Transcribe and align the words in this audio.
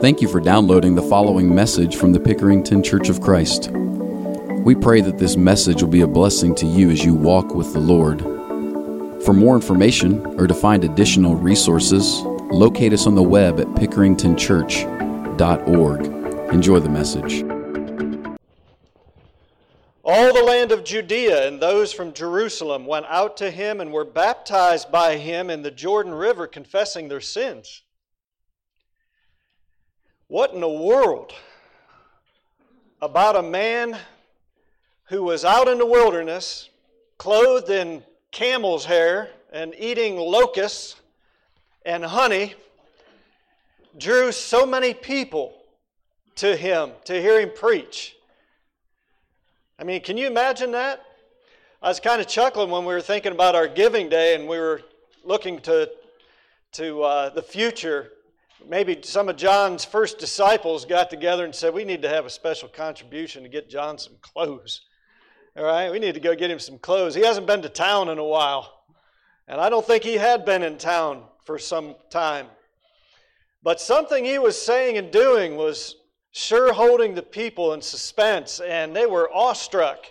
Thank 0.00 0.20
you 0.20 0.28
for 0.28 0.40
downloading 0.40 0.94
the 0.94 1.02
following 1.02 1.54
message 1.54 1.96
from 1.96 2.12
the 2.12 2.20
Pickerington 2.20 2.84
Church 2.84 3.08
of 3.08 3.20
Christ. 3.20 3.70
We 3.70 4.74
pray 4.74 5.00
that 5.00 5.18
this 5.18 5.36
message 5.36 5.82
will 5.82 5.88
be 5.88 6.02
a 6.02 6.06
blessing 6.06 6.54
to 6.56 6.66
you 6.66 6.90
as 6.90 7.04
you 7.04 7.14
walk 7.14 7.54
with 7.54 7.72
the 7.72 7.80
Lord. 7.80 8.20
For 9.24 9.32
more 9.32 9.56
information 9.56 10.24
or 10.38 10.46
to 10.46 10.54
find 10.54 10.84
additional 10.84 11.34
resources, 11.34 12.20
locate 12.52 12.92
us 12.92 13.06
on 13.06 13.14
the 13.14 13.22
web 13.22 13.58
at 13.58 13.66
pickeringtonchurch.org. 13.68 16.06
Enjoy 16.52 16.78
the 16.78 16.88
message. 16.88 17.42
All 20.04 20.32
the 20.32 20.44
land 20.44 20.70
of 20.70 20.84
Judea 20.84 21.48
and 21.48 21.60
those 21.60 21.92
from 21.92 22.12
Jerusalem 22.12 22.86
went 22.86 23.06
out 23.06 23.36
to 23.38 23.50
him 23.50 23.80
and 23.80 23.92
were 23.92 24.04
baptized 24.04 24.92
by 24.92 25.16
him 25.16 25.50
in 25.50 25.62
the 25.62 25.72
Jordan 25.72 26.14
River, 26.14 26.46
confessing 26.46 27.08
their 27.08 27.20
sins. 27.20 27.82
What 30.28 30.52
in 30.52 30.60
the 30.60 30.68
world 30.68 31.32
about 33.00 33.36
a 33.36 33.42
man 33.42 33.96
who 35.04 35.22
was 35.22 35.44
out 35.44 35.68
in 35.68 35.78
the 35.78 35.86
wilderness, 35.86 36.68
clothed 37.16 37.70
in 37.70 38.02
camel's 38.32 38.84
hair 38.84 39.30
and 39.52 39.72
eating 39.78 40.16
locusts 40.16 40.96
and 41.84 42.04
honey, 42.04 42.54
drew 43.96 44.32
so 44.32 44.66
many 44.66 44.94
people 44.94 45.54
to 46.34 46.56
him 46.56 46.90
to 47.04 47.22
hear 47.22 47.40
him 47.40 47.52
preach? 47.54 48.16
I 49.78 49.84
mean, 49.84 50.00
can 50.00 50.16
you 50.16 50.26
imagine 50.26 50.72
that? 50.72 51.04
I 51.80 51.86
was 51.86 52.00
kind 52.00 52.20
of 52.20 52.26
chuckling 52.26 52.70
when 52.70 52.84
we 52.84 52.92
were 52.92 53.00
thinking 53.00 53.30
about 53.30 53.54
our 53.54 53.68
giving 53.68 54.08
day 54.08 54.34
and 54.34 54.48
we 54.48 54.58
were 54.58 54.82
looking 55.22 55.60
to, 55.60 55.88
to 56.72 57.02
uh, 57.04 57.28
the 57.28 57.42
future 57.42 58.10
maybe 58.66 59.00
some 59.02 59.28
of 59.28 59.36
John's 59.36 59.84
first 59.84 60.18
disciples 60.18 60.84
got 60.84 61.10
together 61.10 61.44
and 61.44 61.54
said, 61.54 61.74
We 61.74 61.84
need 61.84 62.02
to 62.02 62.08
have 62.08 62.26
a 62.26 62.30
special 62.30 62.68
contribution 62.68 63.42
to 63.42 63.48
get 63.48 63.68
John 63.68 63.98
some 63.98 64.16
clothes. 64.20 64.82
All 65.56 65.64
right, 65.64 65.90
we 65.90 65.98
need 65.98 66.14
to 66.14 66.20
go 66.20 66.34
get 66.34 66.50
him 66.50 66.58
some 66.58 66.78
clothes. 66.78 67.14
He 67.14 67.22
hasn't 67.22 67.46
been 67.46 67.62
to 67.62 67.68
town 67.68 68.08
in 68.08 68.18
a 68.18 68.24
while, 68.24 68.84
and 69.48 69.60
I 69.60 69.70
don't 69.70 69.86
think 69.86 70.04
he 70.04 70.14
had 70.14 70.44
been 70.44 70.62
in 70.62 70.76
town 70.76 71.22
for 71.44 71.58
some 71.58 71.94
time. 72.10 72.46
But 73.62 73.80
something 73.80 74.24
he 74.24 74.38
was 74.38 74.60
saying 74.60 74.98
and 74.98 75.10
doing 75.10 75.56
was 75.56 75.96
sure 76.32 76.72
holding 76.72 77.14
the 77.14 77.22
people 77.22 77.72
in 77.72 77.80
suspense, 77.80 78.60
and 78.60 78.94
they 78.94 79.06
were 79.06 79.32
awestruck. 79.32 80.04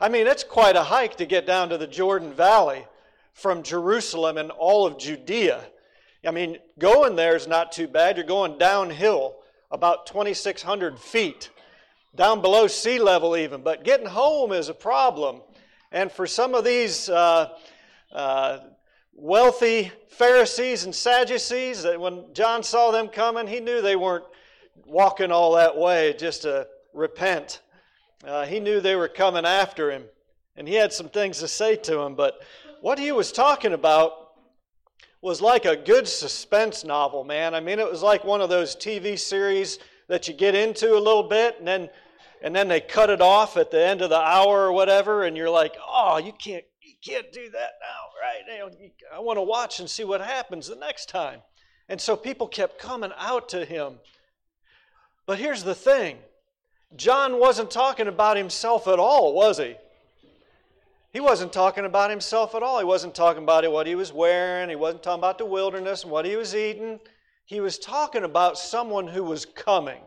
I 0.00 0.08
mean, 0.08 0.26
it's 0.26 0.44
quite 0.44 0.76
a 0.76 0.82
hike 0.82 1.16
to 1.16 1.26
get 1.26 1.46
down 1.46 1.68
to 1.70 1.78
the 1.78 1.86
Jordan 1.86 2.32
Valley 2.32 2.84
from 3.32 3.62
Jerusalem 3.64 4.38
and 4.38 4.50
all 4.52 4.86
of 4.86 4.98
Judea. 4.98 5.64
I 6.26 6.30
mean, 6.30 6.58
going 6.78 7.16
there 7.16 7.36
is 7.36 7.46
not 7.46 7.72
too 7.72 7.86
bad. 7.86 8.16
You're 8.16 8.26
going 8.26 8.56
downhill 8.56 9.36
about 9.70 10.06
2,600 10.06 10.98
feet, 10.98 11.50
down 12.14 12.40
below 12.40 12.66
sea 12.66 12.98
level 12.98 13.36
even. 13.36 13.62
But 13.62 13.84
getting 13.84 14.06
home 14.06 14.52
is 14.52 14.68
a 14.68 14.74
problem. 14.74 15.42
And 15.92 16.10
for 16.10 16.26
some 16.26 16.54
of 16.54 16.64
these 16.64 17.08
uh, 17.08 17.50
uh, 18.12 18.58
wealthy 19.14 19.92
Pharisees 20.08 20.84
and 20.84 20.94
Sadducees, 20.94 21.82
that 21.82 22.00
when 22.00 22.24
John 22.32 22.62
saw 22.62 22.90
them 22.90 23.08
coming, 23.08 23.46
he 23.46 23.60
knew 23.60 23.82
they 23.82 23.96
weren't 23.96 24.24
walking 24.86 25.30
all 25.30 25.52
that 25.56 25.76
way 25.76 26.14
just 26.18 26.42
to 26.42 26.66
repent. 26.92 27.60
Uh, 28.24 28.46
he 28.46 28.60
knew 28.60 28.80
they 28.80 28.96
were 28.96 29.08
coming 29.08 29.44
after 29.44 29.90
him, 29.90 30.04
and 30.56 30.66
he 30.66 30.74
had 30.74 30.92
some 30.92 31.08
things 31.08 31.40
to 31.40 31.48
say 31.48 31.76
to 31.76 31.96
them. 31.96 32.14
But 32.14 32.40
what 32.80 32.98
he 32.98 33.12
was 33.12 33.30
talking 33.30 33.72
about 33.72 34.23
was 35.24 35.40
like 35.40 35.64
a 35.64 35.74
good 35.74 36.06
suspense 36.06 36.84
novel, 36.84 37.24
man. 37.24 37.54
I 37.54 37.60
mean, 37.60 37.78
it 37.78 37.90
was 37.90 38.02
like 38.02 38.24
one 38.24 38.42
of 38.42 38.50
those 38.50 38.76
TV 38.76 39.18
series 39.18 39.78
that 40.06 40.28
you 40.28 40.34
get 40.34 40.54
into 40.54 40.92
a 40.92 41.00
little 41.00 41.22
bit 41.22 41.56
and 41.58 41.66
then 41.66 41.88
and 42.42 42.54
then 42.54 42.68
they 42.68 42.82
cut 42.82 43.08
it 43.08 43.22
off 43.22 43.56
at 43.56 43.70
the 43.70 43.82
end 43.82 44.02
of 44.02 44.10
the 44.10 44.20
hour 44.20 44.66
or 44.66 44.72
whatever 44.72 45.24
and 45.24 45.34
you're 45.34 45.48
like, 45.48 45.76
"Oh, 45.88 46.18
you 46.18 46.32
can't 46.32 46.64
you 46.82 46.92
can't 47.02 47.32
do 47.32 47.48
that 47.48 47.70
now, 47.80 48.10
right? 48.20 48.70
I 49.14 49.18
want 49.18 49.38
to 49.38 49.42
watch 49.42 49.80
and 49.80 49.88
see 49.88 50.04
what 50.04 50.20
happens 50.20 50.68
the 50.68 50.76
next 50.76 51.08
time." 51.08 51.40
And 51.88 51.98
so 51.98 52.16
people 52.16 52.46
kept 52.46 52.78
coming 52.78 53.12
out 53.16 53.48
to 53.48 53.64
him. 53.64 54.00
But 55.24 55.38
here's 55.38 55.64
the 55.64 55.74
thing. 55.74 56.18
John 56.96 57.40
wasn't 57.40 57.70
talking 57.70 58.08
about 58.08 58.36
himself 58.36 58.86
at 58.86 58.98
all, 58.98 59.32
was 59.32 59.56
he? 59.56 59.76
He 61.14 61.20
wasn't 61.20 61.52
talking 61.52 61.84
about 61.84 62.10
himself 62.10 62.56
at 62.56 62.64
all. 62.64 62.80
He 62.80 62.84
wasn't 62.84 63.14
talking 63.14 63.44
about 63.44 63.70
what 63.70 63.86
he 63.86 63.94
was 63.94 64.12
wearing. 64.12 64.68
He 64.68 64.74
wasn't 64.74 65.04
talking 65.04 65.20
about 65.20 65.38
the 65.38 65.46
wilderness 65.46 66.02
and 66.02 66.10
what 66.10 66.24
he 66.24 66.34
was 66.34 66.56
eating. 66.56 66.98
He 67.44 67.60
was 67.60 67.78
talking 67.78 68.24
about 68.24 68.58
someone 68.58 69.06
who 69.06 69.22
was 69.22 69.46
coming. 69.46 70.00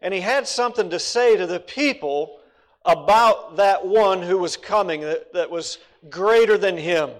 And 0.00 0.14
he 0.14 0.20
had 0.20 0.46
something 0.46 0.88
to 0.90 1.00
say 1.00 1.36
to 1.36 1.48
the 1.48 1.58
people 1.58 2.38
about 2.84 3.56
that 3.56 3.84
one 3.84 4.22
who 4.22 4.38
was 4.38 4.56
coming, 4.56 5.00
that, 5.00 5.32
that 5.32 5.50
was 5.50 5.78
greater 6.08 6.56
than 6.56 6.76
him, 6.76 7.10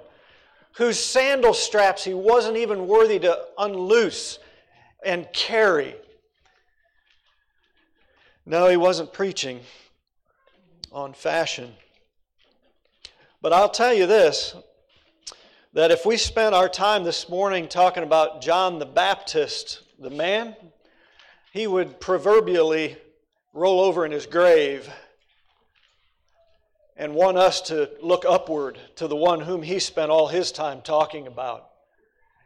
whose 0.76 1.00
sandal 1.00 1.54
straps 1.54 2.04
he 2.04 2.14
wasn't 2.14 2.56
even 2.56 2.86
worthy 2.86 3.18
to 3.18 3.44
unloose 3.58 4.38
and 5.04 5.26
carry. 5.32 5.96
No, 8.46 8.68
he 8.68 8.76
wasn't 8.76 9.12
preaching 9.12 9.58
on 10.92 11.12
fashion. 11.12 11.74
But 13.42 13.52
I'll 13.52 13.68
tell 13.68 13.92
you 13.92 14.06
this 14.06 14.54
that 15.72 15.90
if 15.90 16.06
we 16.06 16.16
spent 16.16 16.54
our 16.54 16.68
time 16.68 17.02
this 17.02 17.28
morning 17.28 17.66
talking 17.66 18.04
about 18.04 18.40
John 18.40 18.78
the 18.78 18.86
Baptist, 18.86 19.82
the 19.98 20.10
man, 20.10 20.54
he 21.52 21.66
would 21.66 21.98
proverbially 21.98 22.96
roll 23.52 23.80
over 23.80 24.06
in 24.06 24.12
his 24.12 24.26
grave 24.26 24.88
and 26.96 27.16
want 27.16 27.36
us 27.36 27.60
to 27.62 27.90
look 28.00 28.24
upward 28.24 28.78
to 28.94 29.08
the 29.08 29.16
one 29.16 29.40
whom 29.40 29.62
he 29.62 29.80
spent 29.80 30.12
all 30.12 30.28
his 30.28 30.52
time 30.52 30.80
talking 30.80 31.26
about. 31.26 31.68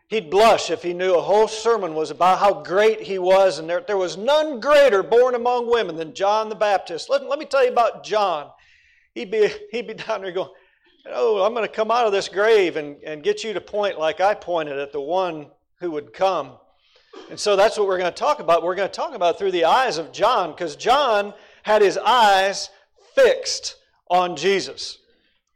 He'd 0.09 0.31
blush 0.31 0.71
if 0.71 0.83
he 0.83 0.95
knew 0.95 1.15
a 1.15 1.21
whole 1.21 1.49
sermon 1.49 1.95
was 1.95 2.11
about 2.11 2.39
how 2.39 2.63
great 2.63 3.03
he 3.03 3.19
was, 3.19 3.59
and 3.59 3.69
there, 3.69 3.85
there 3.87 3.99
was 3.99 4.17
none 4.17 4.61
greater 4.61 5.03
born 5.03 5.35
among 5.35 5.71
women 5.71 5.97
than 5.97 6.15
John 6.15 6.49
the 6.49 6.55
Baptist. 6.55 7.11
Let, 7.11 7.29
let 7.29 7.39
me 7.39 7.45
tell 7.45 7.65
you 7.65 7.73
about 7.73 8.03
John. 8.03 8.51
He'd 9.15 9.31
be, 9.31 9.51
he'd 9.73 9.89
be 9.89 9.95
down 9.95 10.23
there 10.23 10.33
going, 10.33 10.51
oh, 11.13 11.45
I'm 11.45 11.55
going 11.55 11.67
to 11.67 11.73
come 11.73 11.91
out 11.91 12.07
of 12.07 12.13
this 12.13 12.29
grave 12.29 12.77
and, 12.77 12.97
and 13.05 13.23
get 13.23 13.45
you 13.45 13.53
to 13.53 13.61
point 13.61 13.99
like 13.99 14.21
I 14.21 14.35
pointed 14.35 14.79
at 14.79 14.93
the 14.93 15.01
one 15.01 15.47
who 15.81 15.91
would 15.93 16.13
come. 16.13 16.53
And 17.31 17.39
so 17.39 17.57
that's 17.57 17.79
what 17.79 17.87
we're 17.87 17.99
going 17.99 18.13
to 18.13 18.19
talk 18.19 18.41
about. 18.41 18.63
We're 18.63 18.75
going 18.75 18.89
to 18.89 18.95
talk 18.95 19.15
about 19.15 19.39
through 19.39 19.53
the 19.53 19.65
eyes 19.65 19.99
of 19.99 20.13
John 20.13 20.51
because 20.51 20.77
John 20.77 21.35
had 21.63 21.83
his 21.83 21.99
eyes 21.99 22.71
fixed 23.15 23.77
on 24.09 24.37
Jesus. 24.37 24.99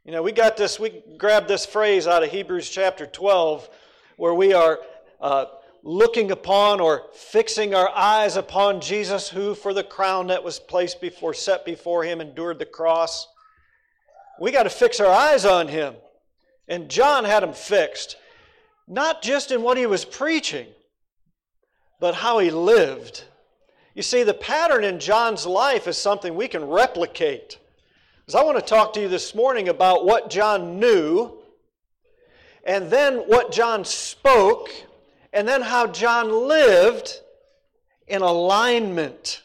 You 0.03 0.11
know, 0.11 0.23
we 0.23 0.31
got 0.31 0.57
this, 0.57 0.79
we 0.79 1.03
grabbed 1.17 1.47
this 1.47 1.65
phrase 1.65 2.07
out 2.07 2.23
of 2.23 2.31
Hebrews 2.31 2.69
chapter 2.69 3.05
12 3.05 3.69
where 4.17 4.33
we 4.33 4.53
are 4.53 4.79
uh, 5.19 5.45
looking 5.83 6.31
upon 6.31 6.79
or 6.79 7.03
fixing 7.13 7.73
our 7.73 7.89
eyes 7.89 8.35
upon 8.35 8.81
Jesus, 8.81 9.29
who 9.29 9.55
for 9.55 9.73
the 9.73 9.83
crown 9.83 10.27
that 10.27 10.43
was 10.43 10.59
placed 10.59 11.01
before, 11.01 11.33
set 11.33 11.65
before 11.65 12.03
him, 12.03 12.19
endured 12.19 12.59
the 12.59 12.65
cross 12.65 13.27
we 14.39 14.51
got 14.51 14.63
to 14.63 14.69
fix 14.69 14.99
our 14.99 15.11
eyes 15.11 15.45
on 15.45 15.67
him. 15.67 15.95
And 16.67 16.89
John 16.89 17.25
had 17.25 17.43
them 17.43 17.53
fixed, 17.53 18.15
not 18.87 19.21
just 19.21 19.51
in 19.51 19.61
what 19.61 19.77
he 19.77 19.85
was 19.85 20.05
preaching, 20.05 20.67
but 21.99 22.15
how 22.15 22.39
he 22.39 22.49
lived. 22.49 23.25
You 23.93 24.01
see, 24.01 24.23
the 24.23 24.33
pattern 24.33 24.83
in 24.83 24.99
John's 24.99 25.45
life 25.45 25.87
is 25.87 25.97
something 25.97 26.33
we 26.33 26.47
can 26.47 26.65
replicate. 26.65 27.57
Because 28.19 28.39
I 28.39 28.43
want 28.43 28.57
to 28.57 28.65
talk 28.65 28.93
to 28.93 29.01
you 29.01 29.09
this 29.09 29.35
morning 29.35 29.67
about 29.67 30.05
what 30.05 30.29
John 30.29 30.79
knew, 30.79 31.31
and 32.65 32.89
then 32.89 33.17
what 33.17 33.51
John 33.51 33.83
spoke, 33.83 34.69
and 35.33 35.47
then 35.47 35.61
how 35.61 35.87
John 35.87 36.47
lived 36.47 37.19
in 38.07 38.21
alignment 38.21 39.43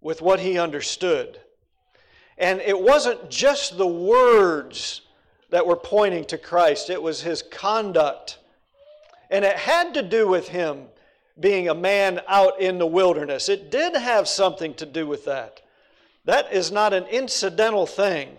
with 0.00 0.22
what 0.22 0.40
he 0.40 0.58
understood. 0.58 1.38
And 2.38 2.60
it 2.60 2.78
wasn't 2.78 3.30
just 3.30 3.76
the 3.76 3.86
words 3.86 5.02
that 5.50 5.66
were 5.66 5.76
pointing 5.76 6.24
to 6.26 6.38
Christ, 6.38 6.90
it 6.90 7.02
was 7.02 7.22
his 7.22 7.42
conduct. 7.42 8.38
And 9.30 9.44
it 9.44 9.56
had 9.56 9.94
to 9.94 10.02
do 10.02 10.28
with 10.28 10.48
him 10.48 10.86
being 11.40 11.68
a 11.68 11.74
man 11.74 12.20
out 12.28 12.60
in 12.60 12.78
the 12.78 12.86
wilderness. 12.86 13.48
It 13.48 13.70
did 13.70 13.96
have 13.96 14.28
something 14.28 14.74
to 14.74 14.86
do 14.86 15.06
with 15.06 15.24
that. 15.24 15.60
That 16.24 16.52
is 16.52 16.70
not 16.70 16.92
an 16.92 17.04
incidental 17.06 17.86
thing. 17.86 18.36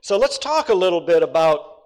So 0.00 0.16
let's 0.16 0.38
talk 0.38 0.70
a 0.70 0.74
little 0.74 1.00
bit 1.00 1.22
about 1.22 1.82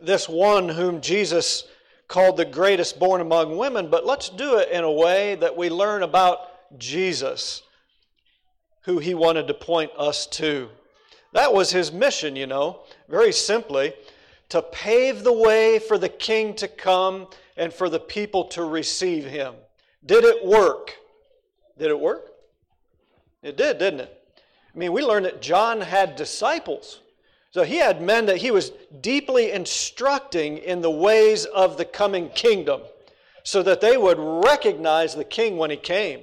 this 0.00 0.28
one 0.28 0.68
whom 0.68 1.00
Jesus 1.00 1.64
called 2.08 2.36
the 2.36 2.44
greatest 2.44 2.98
born 2.98 3.20
among 3.20 3.56
women, 3.56 3.88
but 3.88 4.04
let's 4.04 4.28
do 4.28 4.58
it 4.58 4.68
in 4.70 4.84
a 4.84 4.92
way 4.92 5.36
that 5.36 5.56
we 5.56 5.70
learn 5.70 6.02
about 6.02 6.78
Jesus 6.78 7.62
who 8.82 8.98
he 8.98 9.14
wanted 9.14 9.46
to 9.48 9.54
point 9.54 9.90
us 9.96 10.26
to. 10.26 10.68
That 11.32 11.52
was 11.54 11.70
his 11.70 11.92
mission, 11.92 12.36
you 12.36 12.46
know, 12.46 12.80
very 13.08 13.32
simply 13.32 13.94
to 14.50 14.60
pave 14.60 15.24
the 15.24 15.32
way 15.32 15.78
for 15.78 15.96
the 15.96 16.08
king 16.08 16.54
to 16.56 16.68
come 16.68 17.26
and 17.56 17.72
for 17.72 17.88
the 17.88 18.00
people 18.00 18.44
to 18.44 18.64
receive 18.64 19.24
him. 19.24 19.54
Did 20.04 20.24
it 20.24 20.44
work? 20.44 20.94
Did 21.78 21.90
it 21.90 21.98
work? 21.98 22.32
It 23.42 23.56
did, 23.56 23.78
didn't 23.78 24.00
it? 24.00 24.18
I 24.74 24.78
mean, 24.78 24.92
we 24.92 25.02
learned 25.02 25.26
that 25.26 25.42
John 25.42 25.80
had 25.80 26.16
disciples. 26.16 27.00
So 27.50 27.62
he 27.64 27.76
had 27.76 28.00
men 28.00 28.26
that 28.26 28.38
he 28.38 28.50
was 28.50 28.72
deeply 29.00 29.52
instructing 29.52 30.58
in 30.58 30.80
the 30.80 30.90
ways 30.90 31.44
of 31.44 31.76
the 31.76 31.84
coming 31.84 32.30
kingdom 32.30 32.82
so 33.44 33.62
that 33.62 33.80
they 33.80 33.96
would 33.96 34.18
recognize 34.18 35.14
the 35.14 35.24
king 35.24 35.56
when 35.56 35.70
he 35.70 35.76
came. 35.76 36.20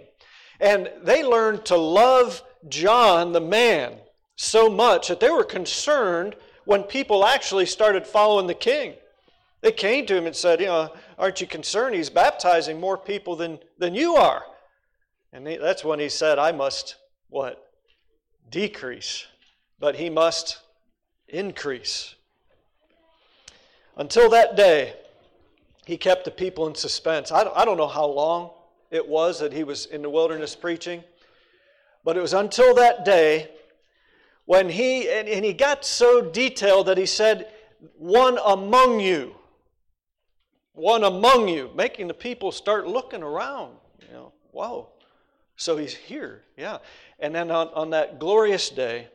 And 0.59 0.89
they 1.03 1.23
learned 1.23 1.65
to 1.65 1.77
love 1.77 2.41
John, 2.67 3.31
the 3.31 3.41
man, 3.41 3.95
so 4.35 4.69
much 4.69 5.07
that 5.07 5.19
they 5.19 5.29
were 5.29 5.44
concerned 5.44 6.35
when 6.65 6.83
people 6.83 7.25
actually 7.25 7.65
started 7.65 8.06
following 8.06 8.47
the 8.47 8.53
king. 8.53 8.94
They 9.61 9.71
came 9.71 10.06
to 10.06 10.15
him 10.15 10.25
and 10.25 10.35
said, 10.35 10.61
You 10.61 10.67
know, 10.67 10.94
aren't 11.17 11.41
you 11.41 11.47
concerned? 11.47 11.95
He's 11.95 12.09
baptizing 12.09 12.79
more 12.79 12.97
people 12.97 13.35
than, 13.35 13.59
than 13.77 13.95
you 13.95 14.15
are. 14.15 14.44
And 15.33 15.47
he, 15.47 15.57
that's 15.57 15.83
when 15.83 16.00
he 16.00 16.09
said, 16.09 16.39
I 16.39 16.51
must, 16.51 16.95
what? 17.29 17.65
Decrease, 18.50 19.27
but 19.79 19.95
he 19.95 20.09
must 20.09 20.59
increase. 21.27 22.15
Until 23.97 24.29
that 24.29 24.56
day, 24.56 24.94
he 25.85 25.97
kept 25.97 26.23
the 26.23 26.31
people 26.31 26.67
in 26.67 26.75
suspense. 26.75 27.31
I 27.31 27.44
don't, 27.44 27.56
I 27.57 27.65
don't 27.65 27.77
know 27.77 27.88
how 27.88 28.06
long 28.06 28.51
it 28.91 29.07
was 29.07 29.39
that 29.39 29.53
he 29.53 29.63
was 29.63 29.85
in 29.88 30.01
the 30.01 30.09
wilderness 30.09 30.56
preaching, 30.56 31.03
but 32.03 32.17
it 32.17 32.21
was 32.21 32.33
until 32.33 32.73
that 32.75 33.05
day 33.05 33.49
when 34.45 34.69
he, 34.69 35.09
and, 35.09 35.27
and 35.27 35.45
he 35.45 35.53
got 35.53 35.85
so 35.85 36.21
detailed 36.21 36.87
that 36.87 36.97
he 36.97 37.05
said, 37.05 37.51
One 37.97 38.39
among 38.43 38.99
you 38.99 39.35
one 40.79 41.03
among 41.03 41.49
you, 41.49 41.69
making 41.75 42.07
the 42.07 42.13
people 42.13 42.51
start 42.51 42.87
looking 42.87 43.21
around. 43.21 43.75
You 44.07 44.13
know, 44.13 44.31
whoa. 44.51 44.87
So 45.57 45.77
he's 45.77 45.93
here, 45.93 46.43
yeah. 46.57 46.77
And 47.19 47.35
then 47.35 47.51
on, 47.51 47.67
on 47.69 47.89
that 47.89 48.17
glorious 48.17 48.69
day, 48.69 49.09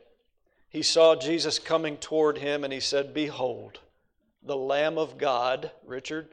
he 0.69 0.83
saw 0.83 1.15
Jesus 1.15 1.57
coming 1.57 1.97
toward 1.97 2.37
him 2.37 2.63
and 2.63 2.71
he 2.71 2.79
said, 2.79 3.13
Behold, 3.13 3.79
the 4.43 4.55
Lamb 4.55 4.97
of 4.97 5.17
God, 5.17 5.71
Richard, 5.85 6.27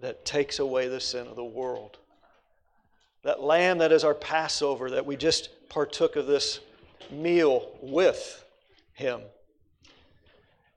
that 0.00 0.24
takes 0.24 0.58
away 0.58 0.88
the 0.88 1.00
sin 1.00 1.28
of 1.28 1.36
the 1.36 1.44
world. 1.44 1.98
That 3.22 3.42
lamb 3.42 3.78
that 3.78 3.92
is 3.92 4.04
our 4.04 4.14
Passover, 4.14 4.90
that 4.90 5.06
we 5.06 5.16
just 5.16 5.48
partook 5.68 6.16
of 6.16 6.26
this 6.26 6.60
meal 7.10 7.70
with 7.80 8.44
him. 8.94 9.20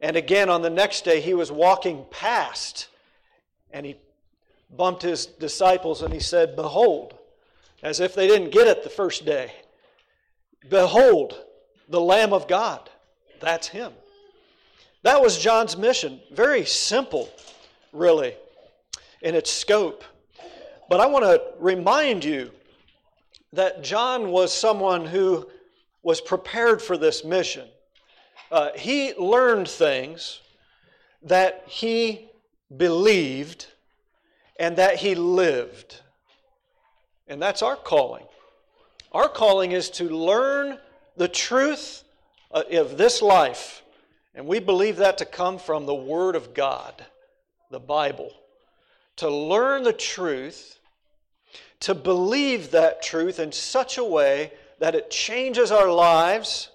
And 0.02 0.16
again, 0.16 0.50
on 0.50 0.62
the 0.62 0.70
next 0.70 1.06
day, 1.06 1.22
he 1.22 1.34
was 1.34 1.52
walking 1.52 2.06
past 2.12 2.88
and 3.72 3.86
he 3.86 3.96
bumped 4.76 5.02
his 5.02 5.26
disciples 5.26 6.02
and 6.02 6.14
he 6.14 6.20
said, 6.20 6.56
Behold, 6.56 7.18
as 7.84 8.00
if 8.00 8.14
they 8.14 8.28
didn't 8.28 8.52
get 8.52 8.68
it 8.68 8.84
the 8.84 8.90
first 8.90 9.26
day. 9.26 9.52
Behold, 10.70 11.36
the 11.90 12.02
Lamb 12.02 12.34
of 12.34 12.48
God. 12.48 12.90
That's 13.40 13.68
him. 13.68 13.94
That 15.04 15.22
was 15.22 15.38
John's 15.38 15.78
mission. 15.78 16.20
Very 16.32 16.66
simple, 16.66 17.30
really, 17.94 18.36
in 19.22 19.36
its 19.36 19.52
scope. 19.52 20.04
But 20.90 21.00
I 21.00 21.06
want 21.06 21.26
to 21.26 21.42
remind 21.60 22.24
you 22.24 22.52
that 23.58 23.84
John 23.84 24.30
was 24.30 24.54
someone 24.54 25.04
who 25.04 25.50
was 26.04 26.22
prepared 26.22 26.80
for 26.80 26.96
this 26.96 27.26
mission. 27.26 27.68
Uh, 28.52 28.70
he 28.76 29.16
learned 29.16 29.68
things 29.68 30.42
that 31.24 31.64
he 31.66 32.30
believed, 32.76 33.66
and 34.60 34.78
that 34.78 34.98
he 34.98 35.16
lived. 35.16 36.02
And 37.28 37.42
that's 37.42 37.64
our 37.64 37.76
calling. 37.76 38.26
Our 39.12 39.28
calling 39.28 39.72
is 39.72 39.90
to 39.92 40.04
learn 40.04 40.78
the 41.16 41.28
truth 41.28 42.04
uh, 42.52 42.62
of 42.74 42.96
this 43.00 43.24
life. 43.24 43.82
And 44.36 44.46
we 44.46 44.60
believe 44.60 44.98
that 44.98 45.18
to 45.18 45.26
come 45.26 45.58
from 45.58 45.88
the 45.88 45.96
Word 45.96 46.36
of 46.36 46.54
God, 46.54 47.04
the 47.72 47.80
Bible. 47.80 48.32
To 49.16 49.32
learn 49.32 49.82
the 49.82 49.94
truth, 49.94 50.77
to 51.82 51.94
believe 51.94 52.72
that 52.72 53.02
truth 53.02 53.40
in 53.40 53.52
such 53.52 53.98
a 53.98 54.04
way 54.04 54.52
that 54.80 54.96
it 54.96 55.10
changes 55.10 55.72
our 55.72 55.92
lives 55.92 56.70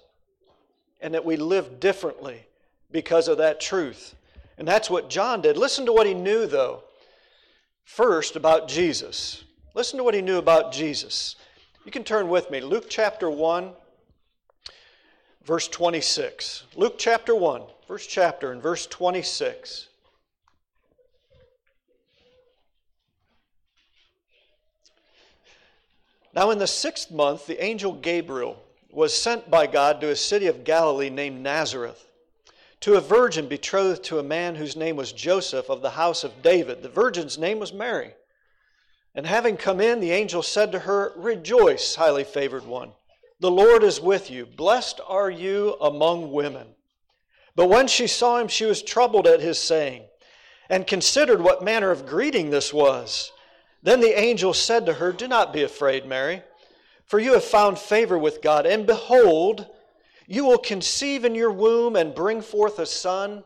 and 1.01 1.13
that 1.13 1.25
we 1.25 1.35
live 1.35 1.79
differently 1.79 2.45
because 2.91 3.27
of 3.27 3.37
that 3.37 3.59
truth. 3.59 4.15
And 4.57 4.67
that's 4.67 4.89
what 4.89 5.09
John 5.09 5.41
did. 5.41 5.57
Listen 5.57 5.85
to 5.85 5.93
what 5.93 6.07
he 6.07 6.13
knew, 6.13 6.45
though, 6.45 6.83
first 7.83 8.35
about 8.35 8.67
Jesus. 8.67 9.43
Listen 9.73 9.97
to 9.97 10.03
what 10.03 10.13
he 10.13 10.21
knew 10.21 10.37
about 10.37 10.71
Jesus. 10.71 11.35
You 11.85 11.91
can 11.91 12.03
turn 12.03 12.29
with 12.29 12.49
me. 12.49 12.61
Luke 12.61 12.85
chapter 12.87 13.29
1, 13.29 13.71
verse 15.43 15.67
26. 15.67 16.63
Luke 16.75 16.95
chapter 16.97 17.35
1, 17.35 17.63
first 17.87 18.09
chapter, 18.09 18.51
and 18.51 18.61
verse 18.61 18.85
26. 18.87 19.89
Now, 26.33 26.49
in 26.51 26.57
the 26.57 26.67
sixth 26.67 27.11
month, 27.11 27.45
the 27.45 27.63
angel 27.63 27.93
Gabriel 27.93 28.61
was 28.91 29.13
sent 29.13 29.49
by 29.51 29.67
God 29.67 30.01
to 30.01 30.09
a 30.09 30.15
city 30.15 30.47
of 30.47 30.63
Galilee 30.63 31.09
named 31.09 31.41
Nazareth 31.41 32.07
to 32.83 32.95
a 32.95 33.01
virgin 33.01 33.47
betrothed 33.47 34.03
to 34.03 34.19
a 34.19 34.23
man 34.23 34.55
whose 34.55 34.75
name 34.75 34.97
was 34.97 35.13
Joseph 35.13 35.69
of 35.69 35.81
the 35.81 35.91
house 35.91 36.23
of 36.23 36.41
David. 36.41 36.83
The 36.83 36.89
virgin's 36.89 37.37
name 37.37 37.59
was 37.59 37.71
Mary. 37.71 38.13
And 39.15 39.25
having 39.25 39.57
come 39.57 39.79
in, 39.79 39.99
the 40.01 40.11
angel 40.11 40.41
said 40.41 40.71
to 40.71 40.79
her, 40.79 41.13
Rejoice, 41.15 41.95
highly 41.95 42.23
favored 42.23 42.65
one. 42.65 42.91
The 43.39 43.51
Lord 43.51 43.83
is 43.83 44.01
with 44.01 44.29
you. 44.29 44.45
Blessed 44.45 44.99
are 45.07 45.29
you 45.29 45.77
among 45.79 46.31
women. 46.31 46.67
But 47.55 47.69
when 47.69 47.87
she 47.87 48.07
saw 48.07 48.39
him, 48.39 48.47
she 48.47 48.65
was 48.65 48.81
troubled 48.81 49.27
at 49.27 49.39
his 49.39 49.59
saying, 49.59 50.03
and 50.69 50.87
considered 50.87 51.41
what 51.41 51.63
manner 51.63 51.91
of 51.91 52.05
greeting 52.05 52.49
this 52.49 52.73
was. 52.73 53.31
Then 53.83 53.99
the 53.99 54.17
angel 54.17 54.53
said 54.53 54.85
to 54.85 54.93
her, 54.93 55.11
Do 55.11 55.27
not 55.27 55.53
be 55.53 55.63
afraid, 55.63 56.05
Mary, 56.05 56.41
for 57.05 57.19
you 57.19 57.33
have 57.33 57.43
found 57.43 57.77
favor 57.77 58.17
with 58.17 58.41
God. 58.41 58.65
And 58.65 58.87
behold, 58.87 59.67
you 60.25 60.45
will 60.45 60.57
conceive 60.57 61.25
in 61.25 61.35
your 61.35 61.51
womb 61.51 61.97
and 61.97 62.15
bring 62.15 62.41
forth 62.41 62.79
a 62.79 62.85
son, 62.85 63.43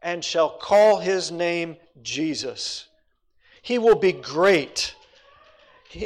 and 0.00 0.24
shall 0.24 0.48
call 0.48 1.00
his 1.00 1.32
name 1.32 1.76
Jesus. 2.02 2.86
He 3.62 3.78
will 3.78 3.96
be 3.96 4.12
great 4.12 4.94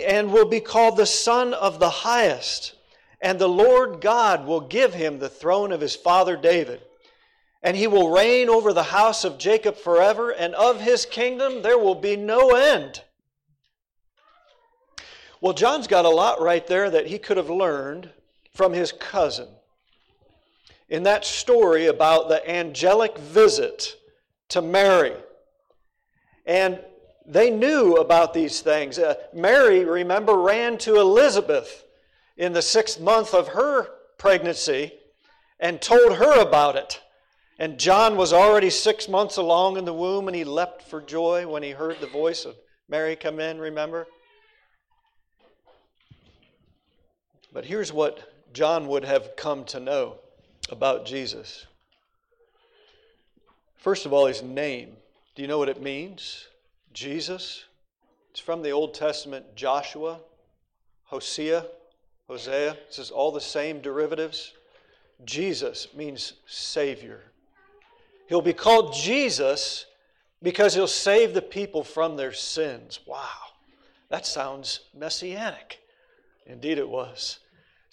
and 0.07 0.33
will 0.33 0.49
be 0.49 0.61
called 0.61 0.97
the 0.97 1.07
Son 1.07 1.53
of 1.53 1.79
the 1.79 1.91
Highest. 1.91 2.75
And 3.21 3.39
the 3.39 3.49
Lord 3.49 4.01
God 4.01 4.47
will 4.47 4.63
give 4.63 4.95
him 4.95 5.19
the 5.19 5.29
throne 5.29 5.73
of 5.73 5.81
his 5.81 5.95
father 5.95 6.37
David. 6.37 6.81
And 7.63 7.77
he 7.77 7.87
will 7.87 8.11
reign 8.11 8.49
over 8.49 8.73
the 8.73 8.83
house 8.83 9.25
of 9.25 9.39
Jacob 9.39 9.77
forever, 9.77 10.31
and 10.31 10.55
of 10.55 10.81
his 10.81 11.07
kingdom 11.07 11.63
there 11.63 11.79
will 11.79 11.95
be 11.95 12.17
no 12.17 12.51
end. 12.55 13.03
Well, 15.45 15.53
John's 15.53 15.87
got 15.87 16.07
a 16.07 16.09
lot 16.09 16.41
right 16.41 16.67
there 16.67 16.89
that 16.89 17.07
he 17.07 17.19
could 17.19 17.37
have 17.37 17.51
learned 17.51 18.09
from 18.55 18.73
his 18.73 18.93
cousin 18.93 19.47
in 20.89 21.03
that 21.03 21.27
story 21.27 21.85
about 21.85 22.31
the 22.31 22.51
angelic 22.51 23.19
visit 23.19 23.95
to 24.49 24.63
Mary. 24.63 25.13
And 26.47 26.81
they 27.27 27.51
knew 27.51 27.97
about 27.97 28.33
these 28.33 28.63
things. 28.63 28.99
Uh, 28.99 29.17
Mary, 29.35 29.85
remember, 29.85 30.35
ran 30.35 30.79
to 30.79 30.97
Elizabeth 30.99 31.85
in 32.39 32.55
the 32.55 32.63
sixth 32.63 32.99
month 32.99 33.35
of 33.35 33.49
her 33.49 33.89
pregnancy 34.17 34.95
and 35.61 35.79
told 35.79 36.17
her 36.17 36.41
about 36.41 36.77
it. 36.77 37.03
And 37.59 37.77
John 37.77 38.17
was 38.17 38.33
already 38.33 38.71
six 38.71 39.11
months 39.11 39.37
along 39.37 39.77
in 39.77 39.85
the 39.85 39.93
womb 39.93 40.27
and 40.27 40.35
he 40.35 40.45
leapt 40.45 40.81
for 40.85 41.03
joy 41.03 41.47
when 41.47 41.63
he 41.63 41.73
heard 41.73 42.01
the 42.01 42.07
voice 42.07 42.47
of 42.47 42.57
Mary 42.89 43.15
come 43.15 43.41
in, 43.41 43.59
remember? 43.59 44.07
But 47.55 47.65
here's 47.65 47.93
what 47.93 48.33
John 48.53 48.89
would 48.89 49.05
have 49.05 49.37
come 49.37 49.65
to 49.67 49.79
know 49.79 50.17
about 50.71 51.07
Jesus. 51.07 51.67
First 53.77 54.07
of 54.07 54.13
all, 54.13 54.27
his 54.27 54.43
name. 54.43 54.97
Do 55.37 55.43
you 55.43 55.49
know 55.49 55.59
what 55.59 55.69
it 55.69 55.81
means? 55.81 56.49
Jesus. 56.93 57.65
It's 58.33 58.41
from 58.41 58.63
the 58.63 58.73
Old 58.73 58.93
Testament 58.93 59.55
Joshua, 59.55 60.19
Hosea, 61.05 61.65
Hosea. 62.27 62.77
This 62.89 62.99
is 62.99 63.13
all 63.13 63.31
the 63.31 63.41
same 63.41 63.81
derivatives. 63.81 64.53
Jesus 65.25 65.87
means 65.95 66.33
Savior. 66.49 67.21
He'll 68.29 68.43
be 68.43 68.53
called 68.53 68.95
Jesus 68.95 69.87
because 70.43 70.75
he'll 70.75 70.89
save 70.89 71.35
the 71.35 71.43
people 71.43 71.85
from 71.85 72.17
their 72.17 72.33
sins. 72.33 72.99
Wow, 73.07 73.29
that 74.09 74.27
sounds 74.27 74.81
messianic. 74.93 75.79
Indeed, 76.47 76.79
it 76.79 76.89
was. 76.89 77.39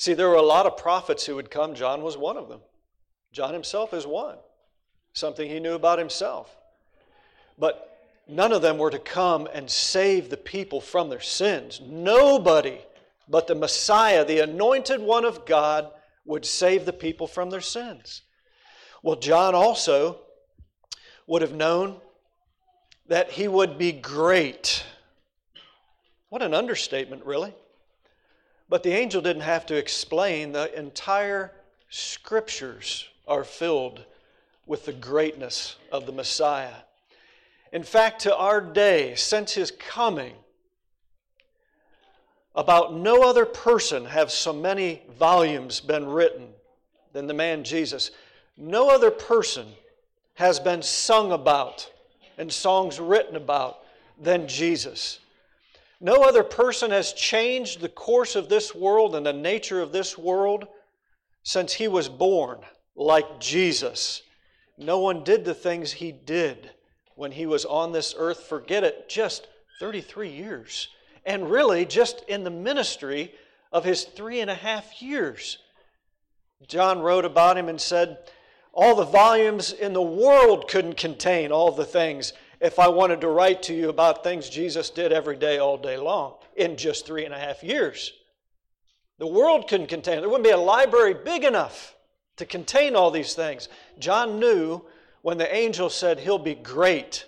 See, 0.02 0.16
there 0.16 0.30
were 0.30 0.34
a 0.34 0.42
lot 0.42 0.66
of 0.66 0.78
prophets 0.78 1.28
who 1.28 1.36
would 1.36 1.52
come. 1.52 1.76
John 1.76 2.02
was 2.02 2.18
one 2.18 2.36
of 2.36 2.50
them. 2.50 2.62
John 3.32 3.54
himself 3.54 3.94
is 3.94 4.08
one, 4.08 4.38
something 5.14 5.48
he 5.48 5.60
knew 5.60 5.76
about 5.76 6.00
himself. 6.00 6.58
But 7.56 8.00
none 8.28 8.52
of 8.52 8.64
them 8.64 8.80
were 8.80 8.90
to 8.90 8.98
come 8.98 9.48
and 9.54 9.70
save 9.70 10.32
the 10.32 10.38
people 10.38 10.82
from 10.82 11.10
their 11.12 11.20
sins. 11.20 11.80
Nobody 11.86 12.80
but 13.30 13.46
the 13.46 13.54
Messiah, 13.54 14.26
the 14.26 14.40
anointed 14.40 15.00
one 15.02 15.24
of 15.24 15.46
God, 15.46 15.92
would 16.26 16.46
save 16.46 16.88
the 16.88 16.94
people 16.94 17.28
from 17.28 17.52
their 17.52 17.62
sins. 17.62 18.24
Well, 19.04 19.18
John 19.18 19.54
also 19.54 20.22
would 21.28 21.44
have 21.44 21.54
known 21.54 22.02
that 23.08 23.30
he 23.30 23.48
would 23.48 23.78
be 23.78 23.92
great. 23.92 24.84
What 26.30 26.42
an 26.42 26.56
understatement, 26.56 27.24
really. 27.24 27.54
But 28.72 28.84
the 28.84 28.94
angel 28.94 29.22
didn't 29.22 29.42
have 29.42 29.66
to 29.66 29.76
explain. 29.76 30.54
The 30.54 30.74
entire 30.80 31.52
scriptures 31.90 33.06
are 33.28 33.44
filled 33.44 34.06
with 34.66 34.86
the 34.86 34.94
greatness 34.94 35.76
of 35.92 36.06
the 36.06 36.14
Messiah. 36.14 36.76
In 37.74 37.84
fact, 37.84 38.22
to 38.22 38.34
our 38.34 38.62
day, 38.62 39.14
since 39.16 39.52
his 39.52 39.72
coming, 39.72 40.36
about 42.56 42.94
no 42.94 43.24
other 43.24 43.46
person 43.46 44.06
have 44.06 44.32
so 44.32 44.54
many 44.54 45.02
volumes 45.20 45.82
been 45.82 46.08
written 46.08 46.48
than 47.12 47.28
the 47.28 47.34
man 47.34 47.66
Jesus. 47.66 48.12
No 48.56 48.90
other 48.90 49.12
person 49.12 49.68
has 50.36 50.62
been 50.62 50.82
sung 50.82 51.34
about 51.34 51.92
and 52.38 52.50
songs 52.50 53.02
written 53.02 53.36
about 53.36 53.80
than 54.18 54.48
Jesus. 54.48 55.20
No 56.04 56.24
other 56.24 56.44
person 56.44 56.90
has 56.90 57.14
changed 57.14 57.80
the 57.80 57.88
course 57.88 58.36
of 58.36 58.50
this 58.50 58.74
world 58.74 59.16
and 59.16 59.24
the 59.24 59.34
nature 59.34 59.82
of 59.82 59.92
this 59.92 60.18
world 60.18 60.68
since 61.44 61.74
he 61.74 61.88
was 61.88 62.10
born 62.10 62.62
like 62.96 63.40
Jesus. 63.40 64.24
No 64.80 64.98
one 64.98 65.24
did 65.24 65.46
the 65.46 65.54
things 65.54 65.92
he 65.92 66.12
did 66.12 66.72
when 67.16 67.32
he 67.32 67.46
was 67.46 67.66
on 67.66 67.92
this 67.92 68.16
earth. 68.18 68.48
Forget 68.48 68.84
it, 68.84 69.10
just 69.10 69.48
33 69.80 70.30
years. 70.30 70.88
And 71.24 71.52
really, 71.52 71.86
just 71.86 72.24
in 72.28 72.44
the 72.44 72.50
ministry 72.50 73.32
of 73.72 73.86
his 73.86 74.04
three 74.04 74.40
and 74.40 74.50
a 74.50 74.56
half 74.56 75.04
years. 75.04 75.60
John 76.68 77.00
wrote 77.00 77.26
about 77.26 77.58
him 77.58 77.70
and 77.70 77.80
said, 77.80 78.18
All 78.74 78.96
the 78.96 79.06
volumes 79.06 79.72
in 79.72 79.94
the 79.94 80.02
world 80.02 80.68
couldn't 80.68 80.98
contain 80.98 81.52
all 81.52 81.72
the 81.72 81.86
things 81.86 82.34
if 82.62 82.78
I 82.78 82.88
wanted 82.88 83.22
to 83.22 83.28
write 83.28 83.64
to 83.64 83.74
you 83.74 83.90
about 83.90 84.24
things 84.24 84.48
Jesus 84.48 84.92
did 84.92 85.12
every 85.12 85.36
day, 85.36 85.58
all 85.58 85.78
day 85.78 85.98
long, 85.98 86.36
in 86.56 86.78
just 86.78 87.06
three 87.06 87.26
and 87.26 87.34
a 87.34 87.40
half 87.40 87.64
years. 87.64 88.14
The 89.18 89.28
world 89.28 89.68
couldn't 89.68 89.88
contain 89.88 90.20
it. 90.20 90.22
There 90.22 90.30
wouldn't 90.30 90.46
be 90.46 90.52
a 90.52 90.58
library 90.58 91.16
big 91.16 91.44
enough 91.44 91.96
to 92.38 92.46
contain 92.46 92.96
all 92.96 93.10
these 93.10 93.34
things. 93.34 93.68
John 94.00 94.40
knew 94.40 94.82
when 95.24 95.40
the 95.40 95.54
angel 95.54 95.90
said 95.90 96.20
he'll 96.20 96.38
be 96.40 96.56
great 96.56 97.26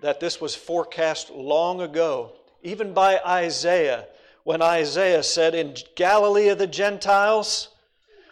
that 0.00 0.20
this 0.20 0.40
was 0.40 0.54
forecast 0.54 1.30
long 1.30 1.80
ago, 1.80 2.32
even 2.62 2.92
by 2.92 3.18
Isaiah, 3.26 4.06
when 4.44 4.62
Isaiah 4.62 5.22
said, 5.22 5.54
In 5.54 5.74
Galilee 5.96 6.48
of 6.48 6.58
the 6.58 6.66
Gentiles, 6.66 7.70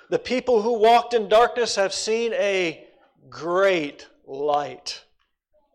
the 0.09 0.19
people 0.19 0.63
who 0.63 0.79
walked 0.79 1.15
in 1.15 1.29
darkness 1.29 1.77
have 1.77 1.95
seen 1.95 2.33
a 2.35 2.87
great 3.31 4.07
light. 4.27 5.03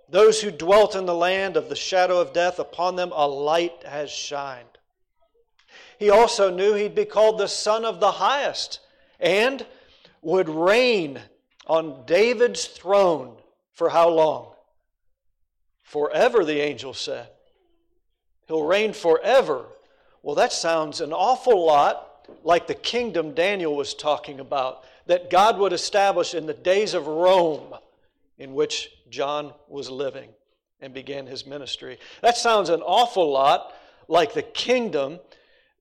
Those 0.09 0.41
who 0.41 0.51
dwelt 0.51 0.95
in 0.95 1.05
the 1.05 1.13
land 1.13 1.57
of 1.57 1.69
the 1.69 1.75
shadow 1.75 2.19
of 2.19 2.33
death, 2.33 2.59
upon 2.59 2.95
them 2.95 3.11
a 3.13 3.27
light 3.27 3.83
has 3.85 4.09
shined. 4.09 4.65
He 5.99 6.09
also 6.09 6.49
knew 6.49 6.73
he'd 6.73 6.95
be 6.95 7.05
called 7.05 7.37
the 7.37 7.47
Son 7.47 7.83
of 7.83 7.99
the 7.99 8.11
Highest 8.13 8.79
and 9.19 9.65
would 10.21 10.47
reign 10.47 11.19
on 11.65 12.05
David's 12.05 12.65
throne 12.65 13.37
for 13.73 13.89
how 13.89 14.09
long? 14.09 14.53
Forever, 15.83 16.45
the 16.45 16.59
angel 16.59 16.93
said. 16.93 17.29
He'll 18.47 18.63
reign 18.63 18.93
forever. 18.93 19.65
Well, 20.21 20.35
that 20.35 20.53
sounds 20.53 21.01
an 21.01 21.13
awful 21.13 21.65
lot 21.65 22.27
like 22.43 22.67
the 22.67 22.75
kingdom 22.75 23.33
Daniel 23.33 23.75
was 23.75 23.93
talking 23.93 24.39
about 24.39 24.83
that 25.05 25.29
God 25.29 25.57
would 25.57 25.73
establish 25.73 26.33
in 26.33 26.45
the 26.45 26.53
days 26.53 26.93
of 26.93 27.07
Rome 27.07 27.73
in 28.37 28.53
which 28.53 28.89
John 29.09 29.53
was 29.67 29.89
living 29.89 30.29
and 30.79 30.93
began 30.93 31.25
his 31.25 31.45
ministry. 31.45 31.97
That 32.21 32.37
sounds 32.37 32.69
an 32.69 32.81
awful 32.81 33.31
lot 33.31 33.73
like 34.07 34.33
the 34.33 34.43
kingdom 34.43 35.19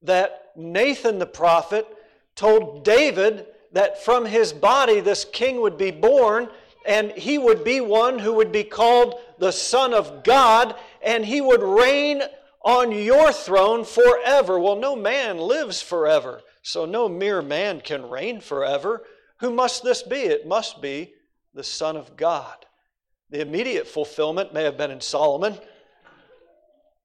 that 0.02 0.52
Nathan 0.56 1.18
the 1.18 1.26
prophet 1.26 1.86
told 2.34 2.84
David 2.84 3.46
that 3.72 4.02
from 4.02 4.24
his 4.24 4.52
body 4.52 5.00
this 5.00 5.24
king 5.24 5.60
would 5.60 5.76
be 5.76 5.90
born 5.90 6.48
and 6.86 7.10
he 7.12 7.36
would 7.36 7.64
be 7.64 7.80
one 7.80 8.18
who 8.18 8.32
would 8.34 8.52
be 8.52 8.64
called 8.64 9.16
the 9.38 9.52
Son 9.52 9.92
of 9.92 10.24
God 10.24 10.76
and 11.02 11.24
he 11.24 11.40
would 11.40 11.62
reign 11.62 12.22
on 12.62 12.90
your 12.92 13.32
throne 13.32 13.84
forever. 13.84 14.58
Well, 14.58 14.76
no 14.76 14.96
man 14.96 15.38
lives 15.38 15.82
forever, 15.82 16.40
so 16.62 16.84
no 16.84 17.08
mere 17.08 17.42
man 17.42 17.80
can 17.80 18.08
reign 18.08 18.40
forever. 18.40 19.02
Who 19.40 19.50
must 19.50 19.84
this 19.84 20.02
be? 20.02 20.16
It 20.16 20.46
must 20.46 20.80
be 20.80 21.12
the 21.56 21.64
Son 21.64 21.96
of 21.96 22.16
God. 22.16 22.66
The 23.30 23.40
immediate 23.40 23.88
fulfillment 23.88 24.52
may 24.54 24.62
have 24.62 24.76
been 24.76 24.90
in 24.90 25.00
Solomon, 25.00 25.58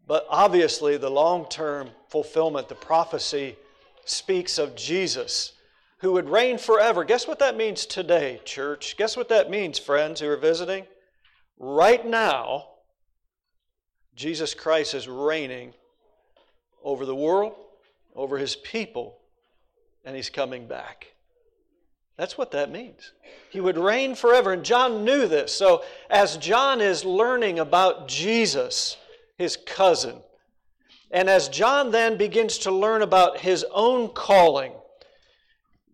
but 0.05 0.27
obviously 0.29 0.97
the 0.97 1.09
long 1.09 1.47
term 1.49 1.89
fulfillment, 2.09 2.67
the 2.67 2.75
prophecy, 2.75 3.55
speaks 4.05 4.57
of 4.57 4.75
Jesus 4.75 5.53
who 5.99 6.11
would 6.11 6.29
reign 6.29 6.57
forever. 6.57 7.03
Guess 7.03 7.27
what 7.27 7.39
that 7.39 7.55
means 7.55 7.85
today, 7.85 8.41
church? 8.43 8.97
Guess 8.97 9.15
what 9.15 9.29
that 9.29 9.49
means, 9.49 9.79
friends 9.79 10.19
who 10.19 10.27
are 10.27 10.37
visiting? 10.37 10.85
Right 11.57 12.05
now, 12.05 12.67
Jesus 14.15 14.53
Christ 14.53 14.93
is 14.93 15.07
reigning 15.07 15.73
over 16.83 17.05
the 17.05 17.15
world, 17.15 17.53
over 18.15 18.37
his 18.37 18.55
people, 18.55 19.17
and 20.03 20.15
he's 20.15 20.29
coming 20.29 20.67
back. 20.67 21.13
That's 22.21 22.37
what 22.37 22.51
that 22.51 22.69
means. 22.69 23.13
He 23.49 23.59
would 23.59 23.79
reign 23.79 24.13
forever. 24.13 24.53
And 24.53 24.63
John 24.63 25.03
knew 25.03 25.27
this. 25.27 25.51
So, 25.51 25.83
as 26.07 26.37
John 26.37 26.79
is 26.79 27.03
learning 27.03 27.57
about 27.57 28.07
Jesus, 28.07 28.97
his 29.39 29.57
cousin, 29.57 30.17
and 31.09 31.27
as 31.27 31.49
John 31.49 31.89
then 31.89 32.17
begins 32.17 32.59
to 32.59 32.69
learn 32.71 33.01
about 33.01 33.39
his 33.39 33.65
own 33.73 34.09
calling, 34.09 34.73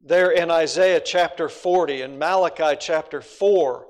there 0.04 0.32
in 0.32 0.52
Isaiah 0.52 1.00
chapter 1.00 1.48
40 1.48 2.02
and 2.02 2.20
Malachi 2.20 2.76
chapter 2.78 3.22
4, 3.22 3.88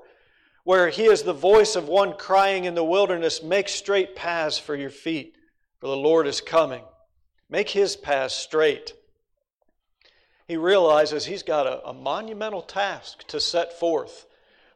where 0.62 0.90
he 0.90 1.06
is 1.06 1.24
the 1.24 1.32
voice 1.32 1.74
of 1.74 1.88
one 1.88 2.12
crying 2.12 2.66
in 2.66 2.76
the 2.76 2.84
wilderness, 2.84 3.42
Make 3.42 3.68
straight 3.68 4.14
paths 4.14 4.60
for 4.60 4.76
your 4.76 4.90
feet, 4.90 5.34
for 5.80 5.88
the 5.88 5.96
Lord 5.96 6.28
is 6.28 6.40
coming. 6.40 6.84
Make 7.50 7.70
his 7.70 7.96
paths 7.96 8.36
straight 8.36 8.92
he 10.48 10.56
realizes 10.56 11.26
he's 11.26 11.42
got 11.42 11.66
a, 11.66 11.86
a 11.86 11.92
monumental 11.92 12.62
task 12.62 13.26
to 13.28 13.38
set 13.38 13.78
forth 13.78 14.26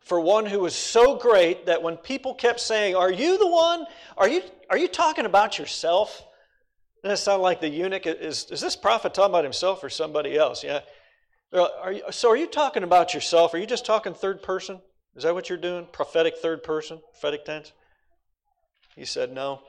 for 0.00 0.20
one 0.20 0.44
who 0.44 0.60
was 0.60 0.74
so 0.74 1.16
great 1.16 1.66
that 1.66 1.82
when 1.82 1.96
people 1.96 2.34
kept 2.34 2.60
saying, 2.60 2.94
Are 2.94 3.10
you 3.10 3.38
the 3.38 3.48
one? 3.48 3.86
Are 4.16 4.28
you, 4.28 4.42
are 4.68 4.76
you 4.76 4.86
talking 4.86 5.24
about 5.24 5.58
yourself? 5.58 6.22
Doesn't 7.02 7.14
it 7.14 7.16
sound 7.18 7.42
like 7.42 7.60
the 7.60 7.68
eunuch? 7.68 8.06
Is, 8.06 8.50
is 8.50 8.60
this 8.60 8.76
prophet 8.76 9.14
talking 9.14 9.30
about 9.30 9.44
himself 9.44 9.82
or 9.82 9.88
somebody 9.88 10.36
else? 10.36 10.62
Yeah. 10.62 10.80
Are 11.52 11.92
you, 11.92 12.02
so 12.10 12.30
are 12.30 12.36
you 12.36 12.46
talking 12.46 12.82
about 12.82 13.14
yourself? 13.14 13.54
Are 13.54 13.58
you 13.58 13.66
just 13.66 13.86
talking 13.86 14.14
third 14.14 14.42
person? 14.42 14.80
Is 15.16 15.22
that 15.24 15.34
what 15.34 15.48
you're 15.48 15.58
doing? 15.58 15.86
Prophetic 15.90 16.36
third 16.38 16.62
person? 16.62 17.00
Prophetic 17.12 17.44
tense? 17.44 17.72
He 18.94 19.04
said, 19.04 19.32
No. 19.32 19.60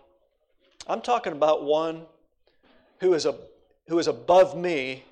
I'm 0.86 1.02
talking 1.02 1.32
about 1.32 1.64
one 1.64 2.04
who 3.00 3.14
is, 3.14 3.26
a, 3.26 3.36
who 3.88 4.00
is 4.00 4.08
above 4.08 4.58
me 4.58 5.06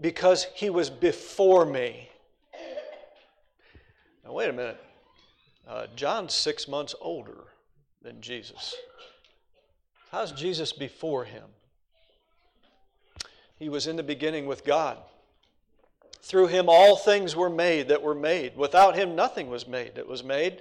because 0.00 0.46
he 0.54 0.70
was 0.70 0.90
before 0.90 1.64
me. 1.64 2.08
Now, 4.24 4.32
wait 4.32 4.50
a 4.50 4.52
minute. 4.52 4.82
Uh, 5.68 5.86
John's 5.96 6.34
six 6.34 6.68
months 6.68 6.94
older 7.00 7.44
than 8.02 8.20
Jesus. 8.20 8.74
How's 10.10 10.32
Jesus 10.32 10.72
before 10.72 11.24
him? 11.24 11.44
He 13.58 13.68
was 13.68 13.86
in 13.86 13.96
the 13.96 14.02
beginning 14.02 14.46
with 14.46 14.64
God. 14.64 14.98
Through 16.22 16.48
him, 16.48 16.66
all 16.68 16.96
things 16.96 17.34
were 17.34 17.50
made 17.50 17.88
that 17.88 18.02
were 18.02 18.14
made. 18.14 18.56
Without 18.56 18.96
him, 18.96 19.14
nothing 19.14 19.48
was 19.48 19.66
made 19.66 19.94
that 19.94 20.06
was 20.06 20.22
made. 20.22 20.60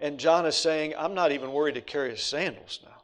And 0.00 0.18
John 0.18 0.46
is 0.46 0.56
saying, 0.56 0.94
I'm 0.96 1.14
not 1.14 1.32
even 1.32 1.52
worried 1.52 1.74
to 1.74 1.80
carry 1.80 2.10
his 2.10 2.22
sandals 2.22 2.80
now. 2.84 3.02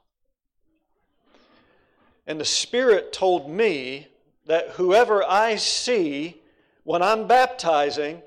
And 2.26 2.40
the 2.40 2.44
Spirit 2.44 3.12
told 3.12 3.50
me 3.50 4.08
that 4.48 4.70
whoever 4.70 5.22
I 5.22 5.56
see 5.56 6.40
when 6.82 7.02
I'm 7.02 7.26
baptizing, 7.26 8.22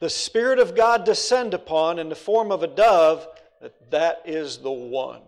the 0.00 0.10
Spirit 0.10 0.58
of 0.58 0.76
God 0.76 1.04
descend 1.04 1.54
upon 1.54 1.98
in 1.98 2.10
the 2.10 2.14
form 2.14 2.52
of 2.52 2.62
a 2.62 2.66
dove, 2.66 3.26
that 3.62 3.90
that 3.90 4.22
is 4.26 4.58
the 4.58 4.70
one. 4.70 5.22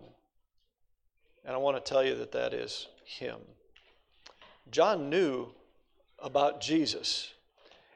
And 1.43 1.55
I 1.55 1.57
want 1.57 1.83
to 1.83 1.89
tell 1.89 2.03
you 2.03 2.15
that 2.15 2.31
that 2.33 2.53
is 2.53 2.87
him. 3.03 3.39
John 4.69 5.09
knew 5.09 5.47
about 6.19 6.61
Jesus. 6.61 7.33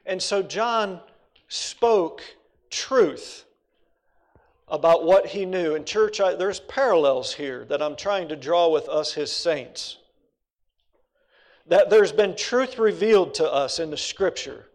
And 0.04 0.20
so 0.20 0.42
John 0.42 0.98
spoke 1.46 2.20
truth 2.68 3.44
about 4.66 5.04
what 5.04 5.26
he 5.26 5.46
knew. 5.46 5.76
In 5.76 5.84
church, 5.84 6.20
I, 6.20 6.34
there's 6.34 6.58
parallels 6.58 7.32
here 7.32 7.64
that 7.66 7.80
I'm 7.80 7.94
trying 7.94 8.26
to 8.28 8.36
draw 8.36 8.68
with 8.68 8.88
us, 8.88 9.12
his 9.12 9.30
saints. 9.30 9.98
That 11.66 11.90
there's 11.90 12.12
been 12.12 12.36
truth 12.36 12.78
revealed 12.78 13.34
to 13.34 13.50
us 13.50 13.78
in 13.78 13.90
the 13.90 13.96
scripture 13.96 14.66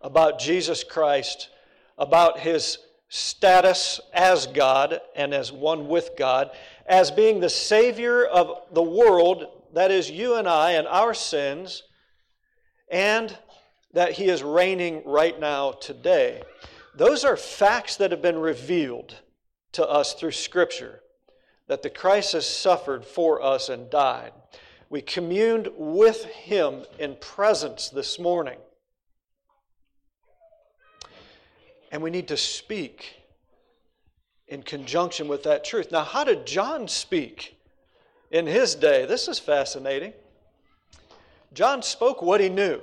about 0.00 0.38
Jesus 0.38 0.82
Christ, 0.82 1.50
about 1.98 2.38
his 2.38 2.78
status 3.10 4.00
as 4.14 4.46
God 4.46 5.00
and 5.16 5.34
as 5.34 5.52
one 5.52 5.88
with 5.88 6.12
God, 6.16 6.50
as 6.86 7.10
being 7.10 7.40
the 7.40 7.50
Savior 7.50 8.24
of 8.24 8.62
the 8.72 8.82
world, 8.82 9.46
that 9.74 9.90
is, 9.90 10.10
you 10.10 10.36
and 10.36 10.48
I 10.48 10.72
and 10.72 10.86
our 10.86 11.12
sins, 11.12 11.82
and 12.90 13.36
that 13.92 14.12
He 14.12 14.28
is 14.28 14.42
reigning 14.42 15.02
right 15.04 15.38
now 15.38 15.72
today. 15.72 16.42
Those 16.94 17.24
are 17.24 17.36
facts 17.36 17.96
that 17.96 18.12
have 18.12 18.22
been 18.22 18.38
revealed 18.38 19.16
to 19.72 19.86
us 19.86 20.14
through 20.14 20.32
Scripture 20.32 21.00
that 21.66 21.82
the 21.82 21.90
Christ 21.90 22.32
has 22.32 22.46
suffered 22.46 23.04
for 23.04 23.42
us 23.42 23.68
and 23.68 23.90
died. 23.90 24.32
We 24.90 25.00
communed 25.00 25.68
with 25.76 26.24
Him 26.24 26.84
in 26.98 27.16
presence 27.20 27.88
this 27.88 28.18
morning. 28.18 28.58
And 31.90 32.02
we 32.02 32.10
need 32.10 32.28
to 32.28 32.36
speak 32.36 33.14
in 34.50 34.62
conjunction 34.62 35.28
with 35.28 35.44
that 35.44 35.64
truth. 35.64 35.90
Now, 35.92 36.02
how 36.02 36.24
did 36.24 36.44
John 36.44 36.88
speak 36.88 37.56
in 38.30 38.46
his 38.46 38.74
day? 38.74 39.06
This 39.06 39.28
is 39.28 39.38
fascinating. 39.38 40.12
John 41.52 41.82
spoke 41.82 42.20
what 42.20 42.40
he 42.40 42.48
knew. 42.48 42.80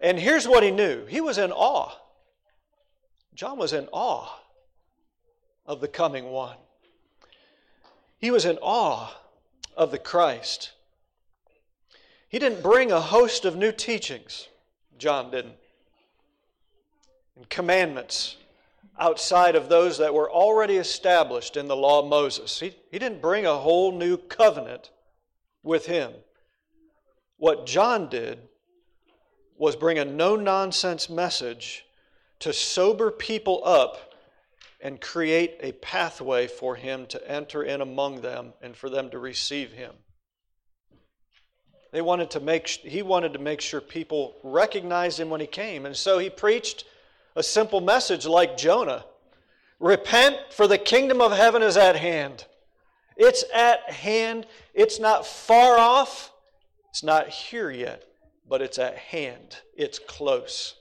And 0.00 0.18
here's 0.18 0.46
what 0.46 0.62
he 0.62 0.70
knew 0.70 1.06
he 1.06 1.20
was 1.20 1.38
in 1.38 1.50
awe. 1.50 1.92
John 3.34 3.58
was 3.58 3.72
in 3.72 3.88
awe 3.90 4.40
of 5.66 5.80
the 5.80 5.88
coming 5.88 6.26
one. 6.26 6.56
He 8.18 8.30
was 8.30 8.44
in 8.44 8.58
awe 8.58 9.12
of 9.76 9.90
the 9.90 9.98
Christ. 9.98 10.72
He 12.34 12.40
didn't 12.40 12.64
bring 12.64 12.90
a 12.90 13.00
host 13.00 13.44
of 13.44 13.54
new 13.54 13.70
teachings, 13.70 14.48
John 14.98 15.30
didn't, 15.30 15.54
and 17.36 17.48
commandments 17.48 18.38
outside 18.98 19.54
of 19.54 19.68
those 19.68 19.98
that 19.98 20.12
were 20.12 20.28
already 20.28 20.74
established 20.78 21.56
in 21.56 21.68
the 21.68 21.76
law 21.76 22.00
of 22.00 22.06
Moses. 22.06 22.58
He, 22.58 22.74
he 22.90 22.98
didn't 22.98 23.22
bring 23.22 23.46
a 23.46 23.58
whole 23.58 23.92
new 23.92 24.16
covenant 24.16 24.90
with 25.62 25.86
him. 25.86 26.10
What 27.36 27.66
John 27.66 28.08
did 28.08 28.40
was 29.56 29.76
bring 29.76 30.00
a 30.00 30.04
no 30.04 30.34
nonsense 30.34 31.08
message 31.08 31.86
to 32.40 32.52
sober 32.52 33.12
people 33.12 33.62
up 33.64 34.12
and 34.80 35.00
create 35.00 35.58
a 35.60 35.70
pathway 35.70 36.48
for 36.48 36.74
him 36.74 37.06
to 37.06 37.30
enter 37.30 37.62
in 37.62 37.80
among 37.80 38.22
them 38.22 38.54
and 38.60 38.76
for 38.76 38.90
them 38.90 39.08
to 39.10 39.20
receive 39.20 39.70
him. 39.70 39.92
They 41.94 42.02
wanted 42.02 42.28
to 42.30 42.40
make, 42.40 42.66
he 42.66 43.02
wanted 43.02 43.34
to 43.34 43.38
make 43.38 43.60
sure 43.60 43.80
people 43.80 44.34
recognized 44.42 45.20
him 45.20 45.30
when 45.30 45.40
he 45.40 45.46
came. 45.46 45.86
And 45.86 45.96
so 45.96 46.18
he 46.18 46.28
preached 46.28 46.86
a 47.36 47.42
simple 47.42 47.80
message 47.80 48.26
like 48.26 48.56
Jonah 48.56 49.04
Repent, 49.78 50.36
for 50.50 50.66
the 50.66 50.76
kingdom 50.76 51.20
of 51.20 51.30
heaven 51.30 51.62
is 51.62 51.76
at 51.76 51.94
hand. 51.94 52.46
It's 53.16 53.44
at 53.54 53.88
hand. 53.92 54.48
It's 54.74 54.98
not 54.98 55.24
far 55.24 55.78
off. 55.78 56.32
It's 56.90 57.04
not 57.04 57.28
here 57.28 57.70
yet, 57.70 58.02
but 58.48 58.60
it's 58.60 58.80
at 58.80 58.96
hand. 58.96 59.58
It's 59.76 60.00
close. 60.00 60.74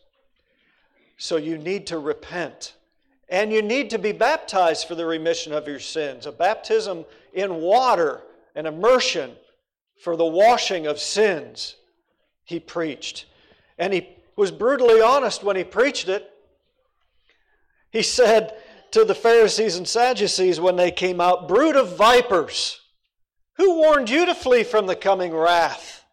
So 1.18 1.38
you 1.38 1.60
need 1.60 1.86
to 1.88 2.00
repent. 2.00 2.74
And 3.30 3.54
you 3.54 3.62
need 3.62 3.92
to 3.92 4.00
be 4.00 4.14
baptized 4.14 4.88
for 4.88 4.96
the 4.96 5.06
remission 5.06 5.54
of 5.54 5.68
your 5.68 5.80
sins. 5.80 6.26
A 6.26 6.32
baptism 6.32 7.06
in 7.34 7.58
water, 7.58 8.22
an 8.56 8.66
immersion 8.66 9.36
for 10.04 10.18
the 10.18 10.26
washing 10.26 10.86
of 10.86 11.00
sins, 11.00 11.78
he 12.44 12.60
preached. 12.60 13.26
And 13.78 13.94
he 13.94 14.10
was 14.36 14.52
brutally 14.52 15.00
honest 15.00 15.46
when 15.46 15.56
he 15.56 15.64
preached 15.64 16.10
it. 16.10 16.30
He 17.90 18.02
said 18.02 18.54
to 18.92 19.06
the 19.06 19.16
Pharisees 19.16 19.78
and 19.78 19.88
Sadducees 19.88 20.60
when 20.60 20.76
they 20.76 20.92
came 20.92 21.22
out, 21.22 21.48
Brood 21.48 21.78
of 21.78 21.96
vipers, 21.96 22.82
who 23.54 23.78
warned 23.78 24.10
you 24.10 24.26
to 24.26 24.36
flee 24.36 24.66
from 24.66 24.88
the 24.88 24.96
coming 24.96 25.34
wrath? 25.34 26.04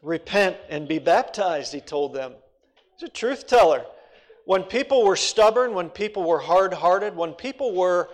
Repent 0.00 0.56
and 0.70 0.88
be 0.88 0.98
baptized, 0.98 1.74
he 1.74 1.80
told 1.82 2.14
them. 2.14 2.32
He's 2.96 3.06
a 3.06 3.12
truth 3.12 3.46
teller 3.46 3.84
when 4.46 4.62
people 4.62 5.04
were 5.04 5.16
stubborn, 5.16 5.74
when 5.74 5.90
people 5.90 6.22
were 6.22 6.38
hard 6.38 6.72
hearted, 6.72 7.14
when 7.14 7.32
people 7.34 7.74
were 7.74 8.08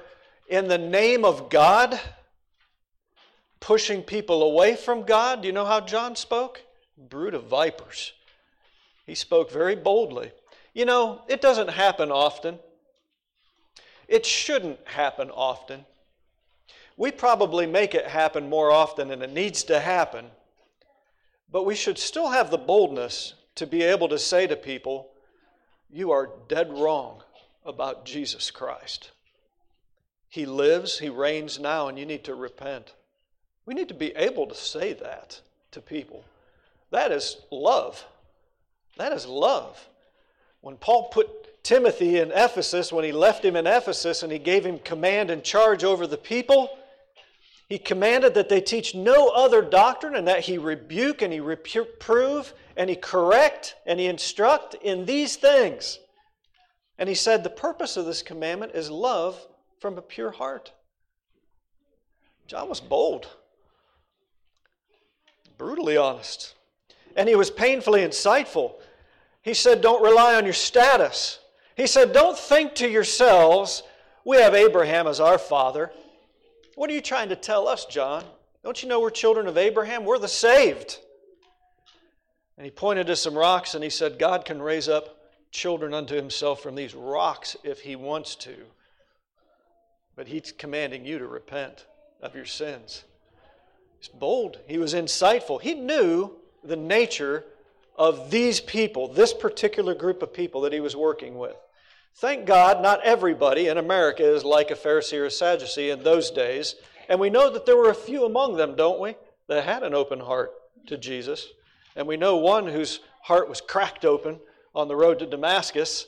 in 0.48 0.66
the 0.66 0.78
name 0.78 1.24
of 1.24 1.48
God 1.48 2.00
pushing 3.60 4.02
people 4.02 4.42
away 4.42 4.74
from 4.74 5.04
God, 5.04 5.42
do 5.42 5.46
you 5.46 5.52
know 5.52 5.66
how 5.66 5.80
John 5.80 6.16
spoke? 6.16 6.62
Brood 6.96 7.34
of 7.34 7.44
vipers. 7.44 8.12
He 9.06 9.14
spoke 9.14 9.50
very 9.50 9.76
boldly. 9.76 10.32
You 10.74 10.84
know, 10.84 11.22
it 11.28 11.40
doesn't 11.40 11.68
happen 11.68 12.10
often. 12.10 12.58
It 14.08 14.26
shouldn't 14.26 14.78
happen 14.84 15.30
often. 15.30 15.84
We 16.96 17.10
probably 17.10 17.66
make 17.66 17.94
it 17.94 18.06
happen 18.06 18.48
more 18.48 18.70
often 18.70 19.08
than 19.08 19.22
it 19.22 19.32
needs 19.32 19.64
to 19.64 19.80
happen. 19.80 20.26
But 21.50 21.64
we 21.64 21.74
should 21.74 21.98
still 21.98 22.30
have 22.30 22.50
the 22.50 22.58
boldness 22.58 23.34
to 23.56 23.66
be 23.66 23.82
able 23.82 24.08
to 24.08 24.18
say 24.18 24.46
to 24.46 24.56
people, 24.56 25.10
you 25.90 26.12
are 26.12 26.30
dead 26.48 26.72
wrong 26.72 27.22
about 27.64 28.04
Jesus 28.04 28.50
Christ. 28.50 29.10
He 30.28 30.46
lives, 30.46 30.98
He 30.98 31.08
reigns 31.08 31.58
now, 31.58 31.88
and 31.88 31.98
you 31.98 32.06
need 32.06 32.24
to 32.24 32.34
repent. 32.34 32.94
We 33.66 33.74
need 33.74 33.88
to 33.88 33.94
be 33.94 34.14
able 34.16 34.46
to 34.46 34.54
say 34.54 34.92
that 34.94 35.40
to 35.72 35.80
people. 35.80 36.24
That 36.90 37.12
is 37.12 37.36
love. 37.50 38.04
That 38.96 39.12
is 39.12 39.26
love. 39.26 39.88
When 40.60 40.76
Paul 40.76 41.08
put 41.08 41.62
Timothy 41.62 42.18
in 42.18 42.32
Ephesus, 42.32 42.92
when 42.92 43.04
he 43.04 43.12
left 43.12 43.44
him 43.44 43.56
in 43.56 43.66
Ephesus 43.66 44.22
and 44.22 44.32
he 44.32 44.38
gave 44.38 44.64
him 44.64 44.78
command 44.80 45.30
and 45.30 45.44
charge 45.44 45.84
over 45.84 46.06
the 46.06 46.16
people, 46.16 46.76
he 47.68 47.78
commanded 47.78 48.34
that 48.34 48.48
they 48.48 48.60
teach 48.60 48.94
no 48.94 49.28
other 49.28 49.62
doctrine 49.62 50.16
and 50.16 50.26
that 50.26 50.40
he 50.40 50.58
rebuke 50.58 51.22
and 51.22 51.32
he 51.32 51.38
reprove 51.40 52.52
and 52.76 52.90
he 52.90 52.96
correct 52.96 53.76
and 53.86 54.00
he 54.00 54.06
instruct 54.06 54.74
in 54.74 55.04
these 55.04 55.36
things. 55.36 56.00
And 56.98 57.08
he 57.08 57.14
said 57.14 57.44
the 57.44 57.50
purpose 57.50 57.96
of 57.96 58.06
this 58.06 58.22
commandment 58.22 58.72
is 58.74 58.90
love 58.90 59.46
from 59.78 59.96
a 59.96 60.02
pure 60.02 60.32
heart. 60.32 60.72
John 62.46 62.68
was 62.68 62.80
bold, 62.80 63.28
brutally 65.60 65.98
honest, 65.98 66.54
and 67.16 67.28
he 67.28 67.34
was 67.34 67.50
painfully 67.50 68.00
insightful. 68.00 68.76
He 69.42 69.52
said, 69.52 69.82
Don't 69.82 70.02
rely 70.02 70.34
on 70.34 70.44
your 70.44 70.54
status. 70.54 71.38
He 71.76 71.86
said, 71.86 72.14
Don't 72.14 72.36
think 72.36 72.74
to 72.76 72.88
yourselves, 72.88 73.82
we 74.24 74.38
have 74.38 74.54
Abraham 74.54 75.06
as 75.06 75.20
our 75.20 75.36
father. 75.36 75.92
What 76.76 76.88
are 76.88 76.94
you 76.94 77.02
trying 77.02 77.28
to 77.28 77.36
tell 77.36 77.68
us, 77.68 77.84
John? 77.84 78.24
Don't 78.64 78.82
you 78.82 78.88
know 78.88 79.00
we're 79.00 79.10
children 79.10 79.46
of 79.46 79.58
Abraham? 79.58 80.06
We're 80.06 80.18
the 80.18 80.28
saved. 80.28 80.98
And 82.56 82.64
he 82.64 82.70
pointed 82.70 83.06
to 83.08 83.16
some 83.16 83.36
rocks 83.36 83.74
and 83.74 83.84
he 83.84 83.90
said, 83.90 84.18
God 84.18 84.46
can 84.46 84.62
raise 84.62 84.88
up 84.88 85.20
children 85.50 85.92
unto 85.92 86.14
himself 86.14 86.62
from 86.62 86.74
these 86.74 86.94
rocks 86.94 87.54
if 87.64 87.80
he 87.80 87.96
wants 87.96 88.34
to. 88.36 88.54
But 90.16 90.28
he's 90.28 90.52
commanding 90.56 91.04
you 91.04 91.18
to 91.18 91.26
repent 91.26 91.84
of 92.22 92.34
your 92.34 92.46
sins. 92.46 93.04
He's 94.00 94.08
bold. 94.08 94.58
He 94.66 94.78
was 94.78 94.94
insightful. 94.94 95.60
He 95.60 95.74
knew 95.74 96.32
the 96.64 96.76
nature 96.76 97.44
of 97.96 98.30
these 98.30 98.58
people, 98.58 99.08
this 99.08 99.34
particular 99.34 99.94
group 99.94 100.22
of 100.22 100.32
people 100.32 100.62
that 100.62 100.72
he 100.72 100.80
was 100.80 100.96
working 100.96 101.36
with. 101.36 101.56
Thank 102.16 102.46
God, 102.46 102.82
not 102.82 103.02
everybody 103.04 103.68
in 103.68 103.76
America 103.76 104.24
is 104.24 104.42
like 104.42 104.70
a 104.70 104.74
Pharisee 104.74 105.18
or 105.18 105.26
a 105.26 105.30
Sadducee 105.30 105.90
in 105.90 106.02
those 106.02 106.30
days. 106.30 106.76
And 107.10 107.20
we 107.20 107.28
know 107.28 107.50
that 107.50 107.66
there 107.66 107.76
were 107.76 107.90
a 107.90 107.94
few 107.94 108.24
among 108.24 108.56
them, 108.56 108.74
don't 108.74 109.00
we, 109.00 109.16
that 109.48 109.64
had 109.64 109.82
an 109.82 109.92
open 109.92 110.18
heart 110.18 110.52
to 110.86 110.96
Jesus. 110.96 111.46
And 111.94 112.06
we 112.06 112.16
know 112.16 112.36
one 112.36 112.66
whose 112.66 113.00
heart 113.22 113.50
was 113.50 113.60
cracked 113.60 114.06
open 114.06 114.40
on 114.74 114.88
the 114.88 114.96
road 114.96 115.18
to 115.18 115.26
Damascus 115.26 116.06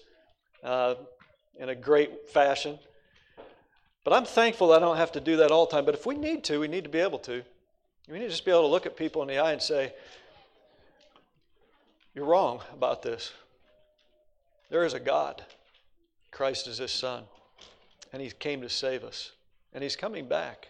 uh, 0.65 0.95
in 1.59 1.69
a 1.69 1.75
great 1.75 2.31
fashion. 2.31 2.79
But 4.03 4.15
I'm 4.15 4.25
thankful 4.25 4.73
I 4.73 4.79
don't 4.79 4.97
have 4.97 5.13
to 5.13 5.21
do 5.21 5.37
that 5.37 5.51
all 5.51 5.67
the 5.67 5.73
time. 5.73 5.85
But 5.85 5.95
if 5.95 6.07
we 6.07 6.15
need 6.15 6.43
to, 6.45 6.59
we 6.59 6.69
need 6.69 6.85
to 6.85 6.91
be 6.91 7.01
able 7.01 7.19
to. 7.21 7.43
We 8.09 8.19
need 8.19 8.25
to 8.25 8.31
just 8.31 8.45
be 8.45 8.51
able 8.51 8.63
to 8.63 8.69
look 8.69 8.87
at 8.87 8.97
people 8.97 9.23
in 9.23 9.29
the 9.29 9.39
eye 9.39 9.53
and 9.53 9.63
say, 9.63 9.95
You're 12.15 12.27
wrong 12.27 12.61
about 12.73 13.03
this. 13.03 13.33
There 14.71 14.85
is 14.85 14.95
a 14.95 15.01
God. 15.01 15.45
Christ 16.31 16.67
is 16.67 16.79
his 16.79 16.91
son. 16.91 17.25
And 18.13 18.21
he 18.21 18.31
came 18.31 18.63
to 18.63 18.69
save 18.69 19.05
us. 19.05 19.33
And 19.73 19.83
he's 19.83 19.97
coming 19.97 20.27
back. 20.27 20.69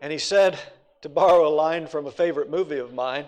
And 0.00 0.12
he 0.12 0.18
said, 0.18 0.58
to 1.04 1.10
borrow 1.10 1.46
a 1.46 1.52
line 1.54 1.86
from 1.86 2.06
a 2.06 2.10
favorite 2.10 2.48
movie 2.48 2.78
of 2.78 2.94
mine, 2.94 3.26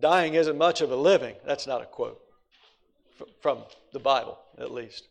dying 0.00 0.34
isn't 0.34 0.56
much 0.56 0.80
of 0.80 0.92
a 0.92 0.96
living. 0.96 1.34
That's 1.44 1.66
not 1.66 1.82
a 1.82 1.84
quote 1.84 2.22
from 3.40 3.58
the 3.92 3.98
Bible, 3.98 4.38
at 4.56 4.70
least. 4.70 5.08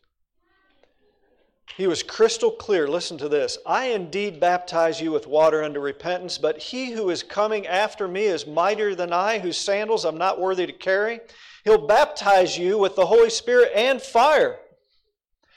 He 1.76 1.86
was 1.86 2.02
crystal 2.02 2.50
clear. 2.50 2.86
Listen 2.86 3.16
to 3.18 3.28
this. 3.28 3.56
I 3.64 3.86
indeed 3.86 4.38
baptize 4.38 5.00
you 5.00 5.10
with 5.10 5.26
water 5.26 5.62
unto 5.62 5.80
repentance, 5.80 6.36
but 6.36 6.58
he 6.58 6.90
who 6.90 7.08
is 7.08 7.22
coming 7.22 7.66
after 7.66 8.06
me 8.06 8.24
is 8.24 8.46
mightier 8.46 8.94
than 8.94 9.12
I, 9.12 9.38
whose 9.38 9.56
sandals 9.56 10.04
I'm 10.04 10.18
not 10.18 10.38
worthy 10.38 10.66
to 10.66 10.72
carry. 10.72 11.20
He'll 11.64 11.86
baptize 11.86 12.58
you 12.58 12.76
with 12.78 12.94
the 12.94 13.06
Holy 13.06 13.30
Spirit 13.30 13.72
and 13.74 14.02
fire. 14.02 14.58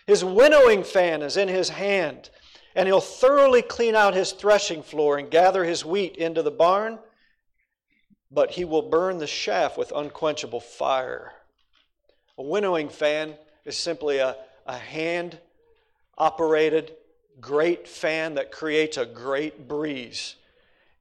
His 0.07 0.23
winnowing 0.23 0.83
fan 0.83 1.21
is 1.21 1.35
in 1.35 1.47
his 1.47 1.69
hand, 1.69 2.29
and 2.75 2.87
he'll 2.87 3.01
thoroughly 3.01 3.61
clean 3.61 3.95
out 3.95 4.13
his 4.13 4.31
threshing 4.31 4.83
floor 4.83 5.17
and 5.17 5.31
gather 5.31 5.65
his 5.65 5.83
wheat 5.83 6.15
into 6.15 6.43
the 6.43 6.51
barn, 6.51 6.99
but 8.31 8.51
he 8.51 8.63
will 8.63 8.83
burn 8.83 9.17
the 9.17 9.27
chaff 9.27 9.77
with 9.77 9.91
unquenchable 9.95 10.59
fire. 10.59 11.33
A 12.37 12.43
winnowing 12.43 12.89
fan 12.89 13.35
is 13.65 13.77
simply 13.77 14.19
a, 14.19 14.35
a 14.65 14.77
hand 14.77 15.39
operated 16.17 16.95
great 17.41 17.87
fan 17.87 18.35
that 18.35 18.51
creates 18.51 18.97
a 18.97 19.05
great 19.05 19.67
breeze. 19.67 20.35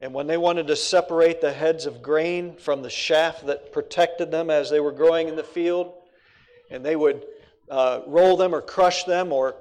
And 0.00 0.12
when 0.12 0.26
they 0.26 0.36
wanted 0.36 0.66
to 0.66 0.76
separate 0.76 1.40
the 1.40 1.52
heads 1.52 1.86
of 1.86 2.02
grain 2.02 2.56
from 2.56 2.82
the 2.82 2.90
shaft 2.90 3.46
that 3.46 3.72
protected 3.72 4.30
them 4.30 4.50
as 4.50 4.68
they 4.68 4.80
were 4.80 4.92
growing 4.92 5.28
in 5.28 5.36
the 5.36 5.44
field, 5.44 5.92
and 6.70 6.84
they 6.84 6.96
would 6.96 7.24
uh, 7.70 8.00
roll 8.06 8.36
them 8.36 8.54
or 8.54 8.60
crush 8.60 9.04
them 9.04 9.32
or 9.32 9.56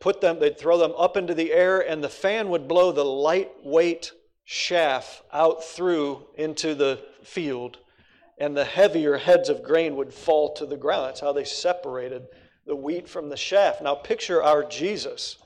put 0.00 0.20
them, 0.20 0.38
they'd 0.38 0.58
throw 0.58 0.78
them 0.78 0.94
up 0.96 1.16
into 1.16 1.34
the 1.34 1.52
air, 1.52 1.80
and 1.80 2.02
the 2.02 2.08
fan 2.08 2.48
would 2.48 2.68
blow 2.68 2.92
the 2.92 3.04
lightweight 3.04 4.12
shaft 4.44 5.22
out 5.32 5.62
through 5.64 6.24
into 6.36 6.74
the 6.74 7.02
field, 7.22 7.78
and 8.38 8.56
the 8.56 8.64
heavier 8.64 9.18
heads 9.18 9.48
of 9.48 9.62
grain 9.62 9.96
would 9.96 10.14
fall 10.14 10.54
to 10.54 10.64
the 10.64 10.76
ground. 10.76 11.08
That's 11.08 11.20
how 11.20 11.32
they 11.32 11.44
separated 11.44 12.28
the 12.68 12.76
wheat 12.76 13.08
from 13.08 13.30
the 13.30 13.36
chaff. 13.36 13.80
Now, 13.80 13.94
picture 13.96 14.42
our 14.42 14.62
Jesus. 14.62 15.38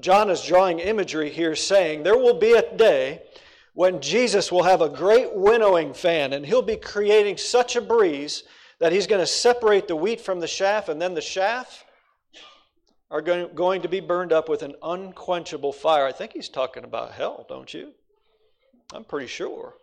John 0.00 0.28
is 0.28 0.44
drawing 0.44 0.80
imagery 0.80 1.30
here, 1.30 1.54
saying, 1.54 2.02
There 2.02 2.18
will 2.18 2.38
be 2.38 2.52
a 2.52 2.76
day 2.76 3.22
when 3.72 4.00
Jesus 4.00 4.50
will 4.50 4.64
have 4.64 4.82
a 4.82 4.88
great 4.88 5.32
winnowing 5.32 5.94
fan, 5.94 6.32
and 6.32 6.44
he'll 6.44 6.60
be 6.60 6.76
creating 6.76 7.36
such 7.36 7.76
a 7.76 7.80
breeze 7.80 8.42
that 8.80 8.92
he's 8.92 9.06
going 9.06 9.20
to 9.20 9.26
separate 9.26 9.86
the 9.86 9.96
wheat 9.96 10.20
from 10.20 10.40
the 10.40 10.48
chaff, 10.48 10.88
and 10.88 11.00
then 11.00 11.14
the 11.14 11.20
chaff 11.20 11.84
are 13.10 13.22
going 13.22 13.82
to 13.82 13.88
be 13.88 14.00
burned 14.00 14.32
up 14.32 14.48
with 14.48 14.62
an 14.62 14.74
unquenchable 14.82 15.72
fire. 15.72 16.04
I 16.04 16.12
think 16.12 16.32
he's 16.32 16.48
talking 16.48 16.84
about 16.84 17.12
hell, 17.12 17.46
don't 17.48 17.72
you? 17.72 17.92
I'm 18.92 19.04
pretty 19.04 19.26
sure. 19.26 19.74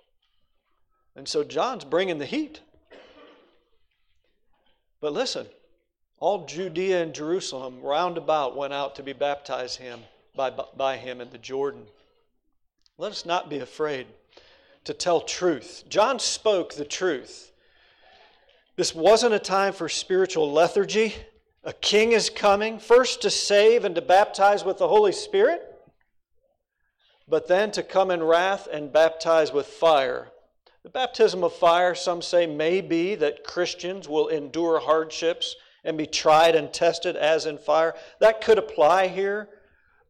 And 1.16 1.28
so 1.28 1.44
John's 1.44 1.86
bringing 1.86 2.18
the 2.20 2.26
heat. 2.26 2.62
But 5.00 5.14
listen, 5.14 5.48
all 6.20 6.46
Judea 6.46 7.04
and 7.04 7.14
Jerusalem 7.14 7.82
round 7.82 8.18
about 8.18 8.56
went 8.56 8.74
out 8.74 8.96
to 8.96 9.04
be 9.04 9.14
baptized 9.14 9.80
him 9.80 10.00
by, 10.36 10.50
by 10.50 10.98
him 10.98 11.22
in 11.22 11.30
the 11.30 11.38
Jordan. 11.38 11.86
Let 12.98 13.12
us 13.12 13.26
not 13.26 13.50
be 13.50 13.60
afraid 13.60 14.08
to 14.86 14.94
tell 14.94 15.22
truth. 15.22 15.84
John 15.90 16.20
spoke 16.20 16.74
the 16.74 16.86
truth. 16.86 17.52
This 18.76 18.96
wasn't 18.96 19.34
a 19.34 19.40
time 19.40 19.74
for 19.74 19.90
spiritual 19.90 20.52
lethargy. 20.52 21.16
A 21.64 21.74
king 21.74 22.14
is 22.14 22.30
coming, 22.30 22.80
first 22.80 23.22
to 23.22 23.30
save 23.30 23.86
and 23.86 23.94
to 23.96 24.02
baptize 24.02 24.64
with 24.64 24.78
the 24.78 24.88
Holy 24.88 25.12
Spirit, 25.12 25.62
but 27.28 27.48
then 27.48 27.72
to 27.72 27.84
come 27.84 28.10
in 28.10 28.24
wrath 28.24 28.68
and 28.72 28.94
baptize 28.94 29.52
with 29.52 29.68
fire. 29.68 30.30
The 30.84 30.90
baptism 30.90 31.44
of 31.44 31.54
fire, 31.54 31.94
some 31.94 32.22
say, 32.22 32.48
may 32.48 32.82
be 32.82 33.16
that 33.16 33.44
Christians 33.44 34.08
will 34.08 34.30
endure 34.30 34.80
hardships 34.80 35.56
and 35.88 35.98
be 35.98 36.06
tried 36.06 36.54
and 36.54 36.72
tested 36.74 37.16
as 37.16 37.46
in 37.46 37.58
fire. 37.58 37.96
That 38.20 38.42
could 38.42 38.58
apply 38.58 39.08
here, 39.08 39.48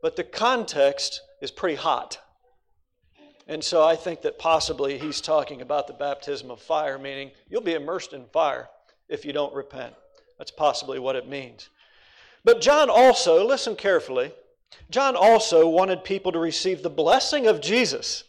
but 0.01 0.15
the 0.15 0.23
context 0.23 1.21
is 1.39 1.51
pretty 1.51 1.75
hot. 1.75 2.19
And 3.47 3.63
so 3.63 3.83
I 3.83 3.95
think 3.95 4.23
that 4.23 4.39
possibly 4.39 4.97
he's 4.97 5.21
talking 5.21 5.61
about 5.61 5.85
the 5.85 5.93
baptism 5.93 6.49
of 6.49 6.59
fire, 6.59 6.97
meaning 6.97 7.31
you'll 7.47 7.61
be 7.61 7.75
immersed 7.75 8.11
in 8.11 8.25
fire 8.25 8.67
if 9.07 9.23
you 9.23 9.31
don't 9.31 9.53
repent. 9.53 9.93
That's 10.39 10.51
possibly 10.51 10.97
what 10.97 11.15
it 11.15 11.29
means. 11.29 11.69
But 12.43 12.59
John 12.59 12.89
also, 12.89 13.47
listen 13.47 13.75
carefully, 13.75 14.33
John 14.89 15.15
also 15.15 15.69
wanted 15.69 16.03
people 16.03 16.31
to 16.31 16.39
receive 16.39 16.81
the 16.81 16.89
blessing 16.89 17.45
of 17.45 17.61
Jesus. 17.61 18.23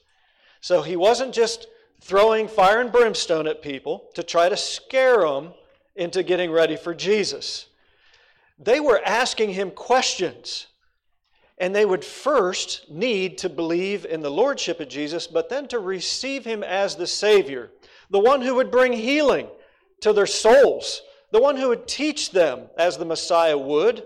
So 0.61 0.83
he 0.83 0.97
wasn't 0.97 1.33
just 1.33 1.67
throwing 2.01 2.47
fire 2.47 2.81
and 2.81 2.93
brimstone 2.93 3.47
at 3.47 3.63
people 3.63 4.11
to 4.15 4.23
try 4.23 4.51
to 4.51 4.57
scare 4.57 5.23
them 5.23 5.55
into 5.99 6.23
getting 6.23 6.51
ready 6.51 6.77
for 6.77 6.95
Jesus. 6.95 7.67
They 8.59 8.81
were 8.81 9.01
asking 9.05 9.51
him 9.51 9.71
questions. 9.71 10.67
And 11.61 11.75
they 11.75 11.85
would 11.85 12.05
first 12.05 12.89
need 12.89 13.39
to 13.39 13.49
believe 13.49 14.05
in 14.05 14.21
the 14.21 14.31
Lordship 14.31 14.79
of 14.79 14.89
Jesus, 14.89 15.27
but 15.27 15.49
then 15.49 15.67
to 15.69 15.81
receive 15.81 16.45
Him 16.45 16.63
as 16.63 16.95
the 16.95 17.07
Savior, 17.07 17.73
the 18.11 18.21
one 18.21 18.43
who 18.43 18.55
would 18.55 18.71
bring 18.71 18.93
healing 18.93 19.49
to 20.01 20.13
their 20.13 20.27
souls, 20.27 21.03
the 21.33 21.41
one 21.41 21.57
who 21.57 21.69
would 21.69 21.89
teach 21.89 22.31
them, 22.31 22.69
as 22.79 22.97
the 22.97 23.05
Messiah 23.05 23.59
would, 23.59 24.05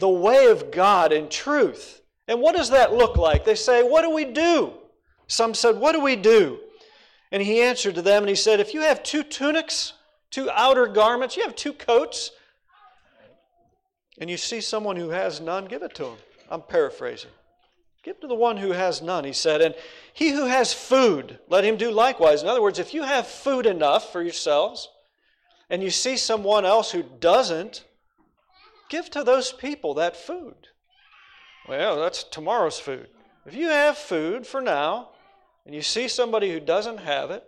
the 0.00 0.08
way 0.08 0.46
of 0.46 0.72
God 0.72 1.12
in 1.12 1.28
truth. 1.28 2.02
And 2.26 2.40
what 2.40 2.56
does 2.56 2.70
that 2.70 2.92
look 2.92 3.16
like? 3.16 3.44
They 3.44 3.54
say, 3.54 3.82
What 3.84 4.02
do 4.02 4.10
we 4.10 4.24
do? 4.24 4.72
Some 5.28 5.54
said, 5.54 5.76
What 5.76 5.92
do 5.92 6.00
we 6.00 6.16
do? 6.16 6.58
And 7.30 7.42
he 7.42 7.62
answered 7.62 7.94
to 7.94 8.02
them 8.02 8.24
and 8.24 8.28
he 8.28 8.34
said, 8.34 8.58
If 8.58 8.74
you 8.74 8.80
have 8.80 9.02
two 9.02 9.22
tunics, 9.22 9.92
two 10.30 10.50
outer 10.50 10.86
garments. 10.86 11.36
You 11.36 11.44
have 11.44 11.56
two 11.56 11.72
coats. 11.72 12.30
And 14.20 14.28
you 14.28 14.36
see 14.36 14.60
someone 14.60 14.96
who 14.96 15.10
has 15.10 15.40
none, 15.40 15.66
give 15.66 15.82
it 15.82 15.94
to 15.94 16.06
him. 16.06 16.18
I'm 16.50 16.62
paraphrasing. 16.62 17.30
Give 18.02 18.18
to 18.20 18.26
the 18.26 18.34
one 18.34 18.56
who 18.56 18.72
has 18.72 19.02
none, 19.02 19.24
he 19.24 19.32
said. 19.32 19.60
And 19.60 19.74
he 20.12 20.30
who 20.30 20.46
has 20.46 20.72
food, 20.72 21.38
let 21.48 21.64
him 21.64 21.76
do 21.76 21.90
likewise. 21.90 22.42
In 22.42 22.48
other 22.48 22.62
words, 22.62 22.78
if 22.78 22.94
you 22.94 23.02
have 23.02 23.26
food 23.26 23.66
enough 23.66 24.12
for 24.12 24.22
yourselves, 24.22 24.88
and 25.70 25.82
you 25.82 25.90
see 25.90 26.16
someone 26.16 26.64
else 26.64 26.90
who 26.90 27.02
doesn't, 27.02 27.84
give 28.88 29.10
to 29.10 29.22
those 29.22 29.52
people 29.52 29.94
that 29.94 30.16
food. 30.16 30.68
Well, 31.68 32.00
that's 32.00 32.24
tomorrow's 32.24 32.80
food. 32.80 33.08
If 33.44 33.54
you 33.54 33.68
have 33.68 33.98
food 33.98 34.46
for 34.46 34.60
now, 34.60 35.10
and 35.66 35.74
you 35.74 35.82
see 35.82 36.08
somebody 36.08 36.50
who 36.50 36.60
doesn't 36.60 36.98
have 36.98 37.30
it, 37.30 37.44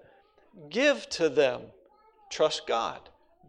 give 0.69 1.09
to 1.11 1.29
them 1.31 1.63
Trust 2.31 2.67
God. 2.67 3.01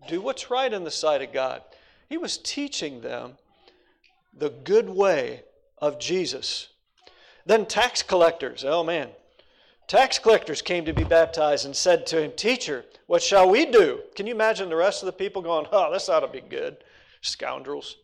Do 0.07 0.19
what's 0.19 0.49
right 0.49 0.73
in 0.73 0.83
the 0.83 0.91
sight 0.91 1.21
of 1.21 1.31
God. 1.31 1.61
He 2.09 2.17
was 2.17 2.37
teaching 2.37 3.01
them 3.01 3.37
the 4.37 4.49
good 4.49 4.89
way 4.89 5.43
of 5.77 5.99
Jesus. 5.99 6.69
Then 7.45 7.65
tax 7.65 8.03
collectors, 8.03 8.65
oh 8.65 8.83
man, 8.83 9.09
tax 9.87 10.19
collectors 10.19 10.61
came 10.61 10.85
to 10.85 10.93
be 10.93 11.03
baptized 11.03 11.65
and 11.65 11.75
said 11.75 12.05
to 12.07 12.21
him, 12.21 12.31
Teacher, 12.35 12.85
what 13.07 13.23
shall 13.23 13.49
we 13.49 13.65
do? 13.65 14.01
Can 14.15 14.27
you 14.27 14.33
imagine 14.33 14.69
the 14.69 14.75
rest 14.75 15.01
of 15.01 15.05
the 15.05 15.13
people 15.13 15.41
going, 15.41 15.67
Oh, 15.71 15.91
this 15.91 16.09
ought 16.09 16.21
to 16.21 16.27
be 16.27 16.41
good, 16.41 16.77
scoundrels. 17.21 17.97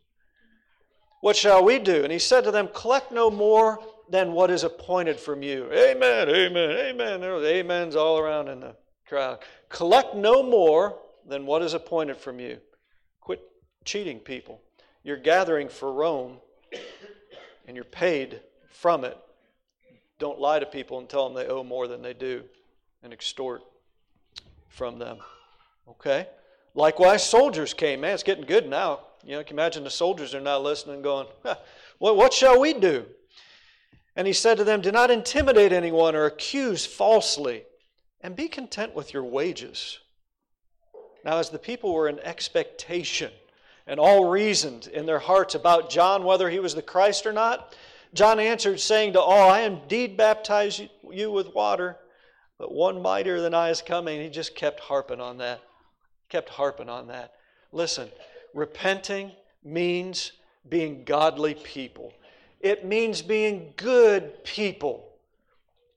What 1.21 1.35
shall 1.35 1.63
we 1.63 1.79
do? 1.79 2.03
And 2.03 2.11
he 2.11 2.19
said 2.19 2.43
to 2.43 2.51
them, 2.51 2.69
Collect 2.73 3.11
no 3.11 3.29
more 3.29 3.79
than 4.09 4.33
what 4.33 4.51
is 4.51 4.63
appointed 4.63 5.19
from 5.19 5.43
you. 5.43 5.71
Amen, 5.71 6.29
amen, 6.29 6.69
amen. 6.69 7.21
There 7.21 7.33
was 7.33 7.43
amens 7.43 7.95
all 7.95 8.19
around 8.19 8.47
in 8.47 8.59
the 8.61 8.75
crowd. 9.07 9.39
Collect 9.69 10.15
no 10.15 10.43
more 10.43 10.97
than 11.27 11.45
what 11.45 11.61
is 11.61 11.73
appointed 11.73 12.17
from 12.17 12.39
you. 12.39 12.57
Quit 13.21 13.41
cheating 13.85 14.19
people. 14.19 14.61
You're 15.03 15.17
gathering 15.17 15.69
for 15.69 15.91
Rome 15.91 16.37
and 17.65 17.75
you're 17.75 17.85
paid 17.85 18.41
from 18.69 19.03
it. 19.03 19.17
Don't 20.19 20.39
lie 20.39 20.59
to 20.59 20.65
people 20.65 20.99
and 20.99 21.07
tell 21.07 21.27
them 21.27 21.35
they 21.35 21.51
owe 21.51 21.63
more 21.63 21.87
than 21.87 22.01
they 22.01 22.13
do 22.13 22.43
and 23.03 23.13
extort 23.13 23.61
from 24.69 24.99
them. 24.99 25.17
Okay? 25.87 26.27
Likewise, 26.73 27.27
soldiers 27.27 27.73
came. 27.73 28.01
Man, 28.01 28.13
it's 28.13 28.23
getting 28.23 28.45
good 28.45 28.67
now. 28.67 29.01
You 29.23 29.33
know, 29.33 29.43
can 29.43 29.55
you 29.55 29.61
imagine 29.61 29.83
the 29.83 29.89
soldiers 29.89 30.33
are 30.33 30.41
now 30.41 30.59
listening 30.59 31.01
going, 31.01 31.27
what, 31.99 32.15
what 32.15 32.33
shall 32.33 32.59
we 32.59 32.73
do? 32.73 33.05
And 34.15 34.25
he 34.25 34.33
said 34.33 34.57
to 34.57 34.63
them, 34.63 34.81
Do 34.81 34.91
not 34.91 35.11
intimidate 35.11 35.71
anyone 35.71 36.15
or 36.15 36.25
accuse 36.25 36.85
falsely 36.85 37.63
and 38.21 38.35
be 38.35 38.47
content 38.47 38.95
with 38.95 39.13
your 39.13 39.23
wages. 39.23 39.99
Now, 41.23 41.37
as 41.37 41.49
the 41.49 41.59
people 41.59 41.93
were 41.93 42.07
in 42.07 42.19
expectation 42.19 43.31
and 43.85 43.99
all 43.99 44.25
reasoned 44.25 44.87
in 44.87 45.05
their 45.05 45.19
hearts 45.19 45.55
about 45.55 45.89
John 45.89 46.23
whether 46.23 46.49
he 46.49 46.59
was 46.59 46.75
the 46.75 46.81
Christ 46.81 47.25
or 47.25 47.33
not, 47.33 47.75
John 48.13 48.39
answered, 48.39 48.79
saying 48.79 49.13
to 49.13 49.21
all, 49.21 49.49
I 49.51 49.61
indeed 49.61 50.17
baptize 50.17 50.81
you 51.11 51.31
with 51.31 51.53
water, 51.53 51.97
but 52.57 52.71
one 52.71 53.01
mightier 53.01 53.41
than 53.41 53.53
I 53.53 53.69
is 53.69 53.81
coming. 53.81 54.21
He 54.21 54.29
just 54.29 54.55
kept 54.55 54.79
harping 54.79 55.21
on 55.21 55.37
that. 55.39 55.61
Kept 56.29 56.49
harping 56.49 56.89
on 56.89 57.07
that. 57.07 57.33
Listen, 57.71 58.09
repenting 58.53 59.31
means 59.63 60.31
being 60.67 61.03
godly 61.03 61.53
people. 61.53 62.13
It 62.59 62.85
means 62.85 63.21
being 63.21 63.73
good 63.75 64.43
people. 64.43 65.06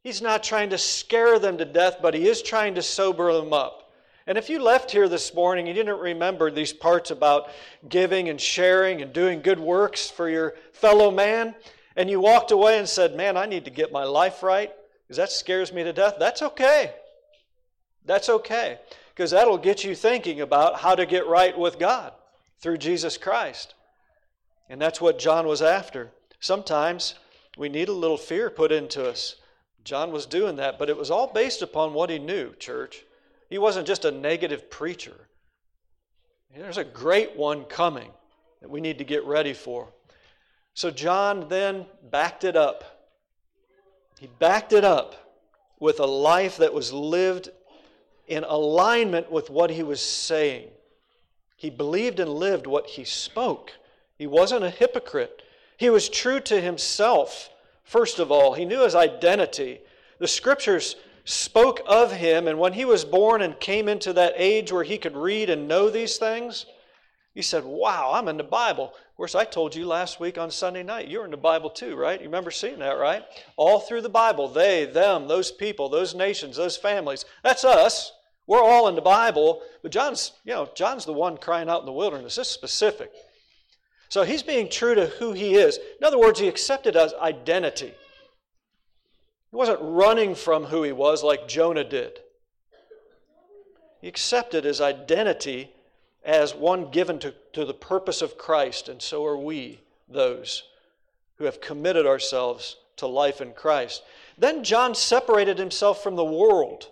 He's 0.03 0.23
not 0.23 0.43
trying 0.43 0.71
to 0.71 0.79
scare 0.79 1.39
them 1.39 1.59
to 1.59 1.65
death, 1.65 1.99
but 2.01 2.15
he 2.15 2.27
is 2.27 2.43
trying 2.43 2.75
to 2.77 2.83
sober 2.83 3.33
them 3.33 3.53
up 3.53 3.93
And 4.27 4.39
if 4.39 4.49
you 4.49 4.63
left 4.63 4.91
here 4.91 5.09
this 5.09 5.35
morning 5.35 5.69
and 5.69 5.77
you 5.77 5.85
didn't 5.85 6.01
remember 6.01 6.51
these 6.51 6.73
parts 6.73 7.11
about 7.11 7.51
giving 7.89 8.29
and 8.29 8.41
sharing 8.41 9.03
and 9.03 9.13
doing 9.13 9.43
good 9.43 9.59
works 9.59 10.11
for 10.11 10.29
your 10.29 10.55
fellow 10.73 11.11
man, 11.11 11.55
and 11.97 12.09
you 12.09 12.21
walked 12.21 12.51
away 12.51 12.79
and 12.79 12.89
said, 12.89 13.17
Man, 13.17 13.37
I 13.37 13.47
need 13.47 13.65
to 13.65 13.71
get 13.71 13.93
my 13.93 14.05
life 14.05 14.43
right 14.43 14.73
because 15.03 15.17
that 15.17 15.31
scares 15.31 15.73
me 15.73 15.83
to 15.85 15.93
death, 15.93 16.15
that's 16.19 16.43
okay. 16.43 16.95
That's 18.07 18.29
okay 18.29 18.79
because 19.15 19.33
that'll 19.33 19.59
get 19.59 19.85
you 19.85 19.95
thinking 19.95 20.41
about 20.41 20.81
how 20.81 20.95
to 20.95 21.05
get 21.05 21.27
right 21.27 21.59
with 21.59 21.79
God 21.79 22.13
through 22.61 22.79
Jesus 22.79 23.19
Christ. 23.19 23.75
And 24.71 24.81
that's 24.81 25.01
what 25.01 25.19
John 25.19 25.47
was 25.47 25.61
after. 25.61 26.11
Sometimes 26.39 27.17
we 27.59 27.69
need 27.69 27.89
a 27.89 27.93
little 27.93 28.17
fear 28.17 28.49
put 28.49 28.73
into 28.73 29.07
us. 29.07 29.37
John 29.85 30.13
was 30.13 30.27
doing 30.27 30.57
that, 30.57 30.79
but 30.79 30.91
it 30.91 30.97
was 30.97 31.11
all 31.11 31.33
based 31.33 31.63
upon 31.63 31.95
what 31.95 32.11
he 32.11 32.19
knew, 32.19 32.55
church. 32.57 33.05
He 33.49 33.59
wasn't 33.59 33.87
just 33.87 34.05
a 34.05 34.11
negative 34.11 34.71
preacher. 34.71 35.29
There's 36.55 36.79
a 36.79 36.85
great 36.85 37.37
one 37.37 37.65
coming 37.65 38.11
that 38.61 38.71
we 38.71 38.81
need 38.81 38.99
to 38.99 39.05
get 39.05 39.25
ready 39.25 39.53
for. 39.55 39.89
So 40.75 40.91
John 40.91 41.49
then 41.49 41.87
backed 42.11 42.45
it 42.45 42.57
up. 42.57 43.09
He 44.19 44.29
backed 44.39 44.73
it 44.73 44.85
up 44.85 45.39
with 45.79 46.01
a 46.01 46.07
life 46.07 46.59
that 46.59 46.75
was 46.75 46.93
lived 46.93 47.49
in 48.29 48.45
alignment 48.45 49.31
with 49.31 49.51
what 49.51 49.71
he 49.71 49.83
was 49.83 50.01
saying. 50.01 50.69
He 51.57 51.71
believed 51.71 52.21
and 52.21 52.31
lived 52.31 52.67
what 52.67 52.87
he 52.87 53.05
spoke. 53.05 53.73
He 54.17 54.27
wasn't 54.27 54.65
a 54.65 54.71
hypocrite. 54.71 55.43
He 55.77 55.91
was 55.91 56.09
true 56.09 56.41
to 56.41 56.61
himself. 56.61 57.51
First 57.91 58.21
of 58.21 58.31
all, 58.31 58.55
he 58.55 58.65
knew 58.65 58.85
his 58.85 58.95
identity. 58.95 59.81
The 60.21 60.29
scriptures 60.29 60.95
spoke 61.25 61.81
of 61.89 62.13
him, 62.13 62.47
and 62.47 62.57
when 62.57 62.73
he 62.73 62.85
was 62.85 63.05
born 63.05 63.43
and 63.43 63.59
came 63.59 63.89
into 63.89 64.13
that 64.13 64.35
age 64.37 64.71
where 64.71 64.85
he 64.85 64.97
could 64.97 65.17
read 65.17 65.51
and 65.51 65.67
know 65.67 65.91
these 65.91 66.17
things, 66.17 66.67
he 67.35 67.43
said, 67.43 67.65
Wow, 67.65 68.13
I'm 68.15 68.29
in 68.29 68.37
the 68.37 68.45
Bible. 68.45 68.93
Of 68.95 69.17
course, 69.17 69.35
I 69.35 69.45
told 69.45 69.75
you 69.75 69.87
last 69.87 70.21
week 70.21 70.39
on 70.39 70.53
Sunday 70.53 70.85
night, 70.85 71.09
you're 71.09 71.25
in 71.25 71.33
the 71.33 71.37
Bible 71.37 71.69
too, 71.69 71.97
right? 71.97 72.21
You 72.21 72.27
remember 72.27 72.53
seeing 72.53 72.79
that, 72.79 72.93
right? 72.93 73.25
All 73.57 73.81
through 73.81 74.03
the 74.03 74.09
Bible, 74.09 74.47
they, 74.47 74.85
them, 74.85 75.27
those 75.27 75.51
people, 75.51 75.89
those 75.89 76.15
nations, 76.15 76.59
those 76.59 76.77
families. 76.77 77.25
That's 77.43 77.65
us. 77.65 78.13
We're 78.47 78.63
all 78.63 78.87
in 78.87 78.95
the 78.95 79.03
Bible, 79.03 79.63
but 79.83 79.91
John's, 79.91 80.31
you 80.45 80.53
know, 80.53 80.69
John's 80.77 81.07
the 81.07 81.13
one 81.13 81.39
crying 81.39 81.69
out 81.69 81.81
in 81.81 81.87
the 81.87 81.93
wilderness. 81.93 82.37
This 82.37 82.47
is 82.47 82.55
specific. 82.55 83.11
So 84.11 84.25
he's 84.25 84.43
being 84.43 84.69
true 84.69 84.95
to 84.97 85.07
who 85.07 85.33
he 85.33 85.55
is. 85.55 85.79
In 85.99 86.05
other 86.05 86.19
words, 86.19 86.41
he 86.41 86.49
accepted 86.49 86.97
his 86.97 87.15
identity. 87.15 87.95
He 89.51 89.57
wasn't 89.57 89.79
running 89.81 90.35
from 90.35 90.65
who 90.65 90.83
he 90.83 90.93
was 90.93 91.23
like 91.23 91.49
Jonah 91.49 91.85
did. 91.85 92.19
He 94.01 94.09
accepted 94.09 94.65
his 94.65 94.81
identity 94.81 95.71
as 96.25 96.55
one 96.55 96.91
given 96.91 97.19
to, 97.21 97.35
to 97.53 97.65
the 97.65 97.73
purpose 97.73 98.21
of 98.21 98.37
Christ, 98.37 98.89
and 98.89 99.01
so 99.01 99.25
are 99.25 99.37
we, 99.37 99.81
those 100.09 100.65
who 101.37 101.45
have 101.45 101.61
committed 101.61 102.05
ourselves 102.05 102.77
to 102.97 103.07
life 103.07 103.41
in 103.41 103.53
Christ. 103.53 104.03
Then 104.37 104.65
John 104.65 104.95
separated 104.95 105.59
himself 105.59 106.03
from 106.03 106.17
the 106.17 106.25
world. 106.25 106.89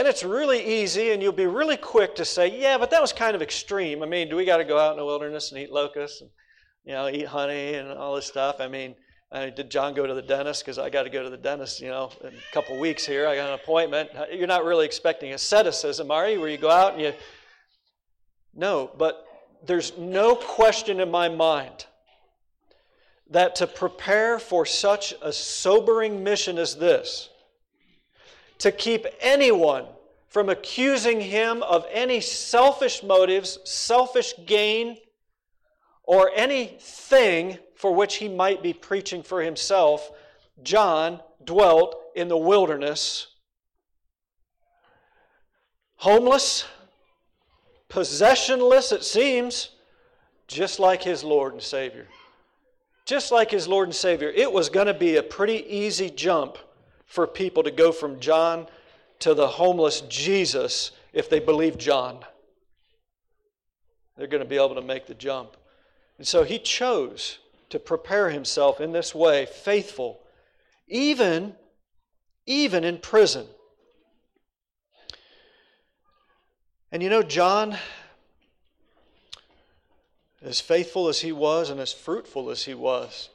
And 0.00 0.08
it's 0.08 0.24
really 0.24 0.80
easy, 0.80 1.10
and 1.10 1.22
you'll 1.22 1.30
be 1.30 1.44
really 1.44 1.76
quick 1.76 2.14
to 2.14 2.24
say, 2.24 2.58
yeah, 2.58 2.78
but 2.78 2.90
that 2.90 3.02
was 3.02 3.12
kind 3.12 3.36
of 3.36 3.42
extreme. 3.42 4.02
I 4.02 4.06
mean, 4.06 4.30
do 4.30 4.36
we 4.36 4.46
got 4.46 4.56
to 4.56 4.64
go 4.64 4.78
out 4.78 4.92
in 4.92 4.96
the 4.96 5.04
wilderness 5.04 5.52
and 5.52 5.60
eat 5.60 5.70
locusts 5.70 6.22
and, 6.22 6.30
you 6.86 6.92
know, 6.92 7.06
eat 7.06 7.26
honey 7.26 7.74
and 7.74 7.92
all 7.92 8.14
this 8.14 8.24
stuff? 8.24 8.56
I 8.60 8.68
mean, 8.68 8.94
I 9.30 9.44
mean, 9.44 9.54
did 9.54 9.70
John 9.70 9.92
go 9.92 10.06
to 10.06 10.14
the 10.14 10.22
dentist? 10.22 10.64
Because 10.64 10.78
I 10.78 10.88
got 10.88 11.02
to 11.02 11.10
go 11.10 11.22
to 11.22 11.28
the 11.28 11.36
dentist, 11.36 11.82
you 11.82 11.88
know, 11.88 12.10
in 12.22 12.28
a 12.28 12.54
couple 12.54 12.80
weeks 12.80 13.04
here. 13.04 13.28
I 13.28 13.36
got 13.36 13.48
an 13.48 13.60
appointment. 13.62 14.08
You're 14.32 14.46
not 14.46 14.64
really 14.64 14.86
expecting 14.86 15.34
asceticism, 15.34 16.10
are 16.10 16.30
you? 16.30 16.40
Where 16.40 16.48
you 16.48 16.56
go 16.56 16.70
out 16.70 16.94
and 16.94 17.02
you. 17.02 17.12
No, 18.54 18.90
but 18.96 19.22
there's 19.66 19.92
no 19.98 20.34
question 20.34 21.00
in 21.00 21.10
my 21.10 21.28
mind 21.28 21.84
that 23.28 23.54
to 23.56 23.66
prepare 23.66 24.38
for 24.38 24.64
such 24.64 25.12
a 25.20 25.30
sobering 25.30 26.24
mission 26.24 26.56
as 26.56 26.74
this, 26.74 27.28
to 28.60 28.70
keep 28.70 29.06
anyone 29.20 29.86
from 30.28 30.48
accusing 30.48 31.20
him 31.20 31.62
of 31.64 31.84
any 31.90 32.20
selfish 32.20 33.02
motives, 33.02 33.58
selfish 33.64 34.32
gain, 34.46 34.96
or 36.04 36.30
anything 36.34 37.58
for 37.74 37.94
which 37.94 38.16
he 38.16 38.28
might 38.28 38.62
be 38.62 38.72
preaching 38.72 39.22
for 39.22 39.42
himself, 39.42 40.10
John 40.62 41.20
dwelt 41.44 41.96
in 42.14 42.28
the 42.28 42.36
wilderness, 42.36 43.28
homeless, 45.96 46.64
possessionless, 47.88 48.92
it 48.92 49.04
seems, 49.04 49.70
just 50.46 50.78
like 50.78 51.02
his 51.02 51.24
Lord 51.24 51.54
and 51.54 51.62
Savior. 51.62 52.06
Just 53.06 53.32
like 53.32 53.50
his 53.50 53.66
Lord 53.66 53.88
and 53.88 53.94
Savior. 53.94 54.28
It 54.28 54.52
was 54.52 54.68
going 54.68 54.86
to 54.86 54.94
be 54.94 55.16
a 55.16 55.22
pretty 55.22 55.64
easy 55.66 56.10
jump 56.10 56.58
for 57.10 57.26
people 57.26 57.64
to 57.64 57.72
go 57.72 57.90
from 57.90 58.20
John 58.20 58.68
to 59.18 59.34
the 59.34 59.48
homeless 59.48 60.02
Jesus 60.02 60.92
if 61.12 61.28
they 61.28 61.40
believe 61.40 61.76
John. 61.76 62.20
They're 64.16 64.28
going 64.28 64.44
to 64.44 64.48
be 64.48 64.54
able 64.54 64.76
to 64.76 64.80
make 64.80 65.08
the 65.08 65.14
jump. 65.14 65.56
And 66.18 66.26
so 66.26 66.44
he 66.44 66.60
chose 66.60 67.38
to 67.70 67.80
prepare 67.80 68.30
himself 68.30 68.80
in 68.80 68.92
this 68.92 69.12
way, 69.12 69.46
faithful, 69.46 70.20
even, 70.86 71.56
even 72.46 72.84
in 72.84 72.98
prison. 72.98 73.46
And 76.92 77.02
you 77.02 77.10
know, 77.10 77.24
John, 77.24 77.76
as 80.40 80.60
faithful 80.60 81.08
as 81.08 81.22
he 81.22 81.32
was 81.32 81.70
and 81.70 81.80
as 81.80 81.92
fruitful 81.92 82.50
as 82.50 82.66
he 82.66 82.74
was, 82.74 83.30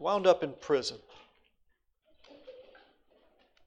wound 0.00 0.26
up 0.26 0.42
in 0.42 0.54
prison. 0.60 0.96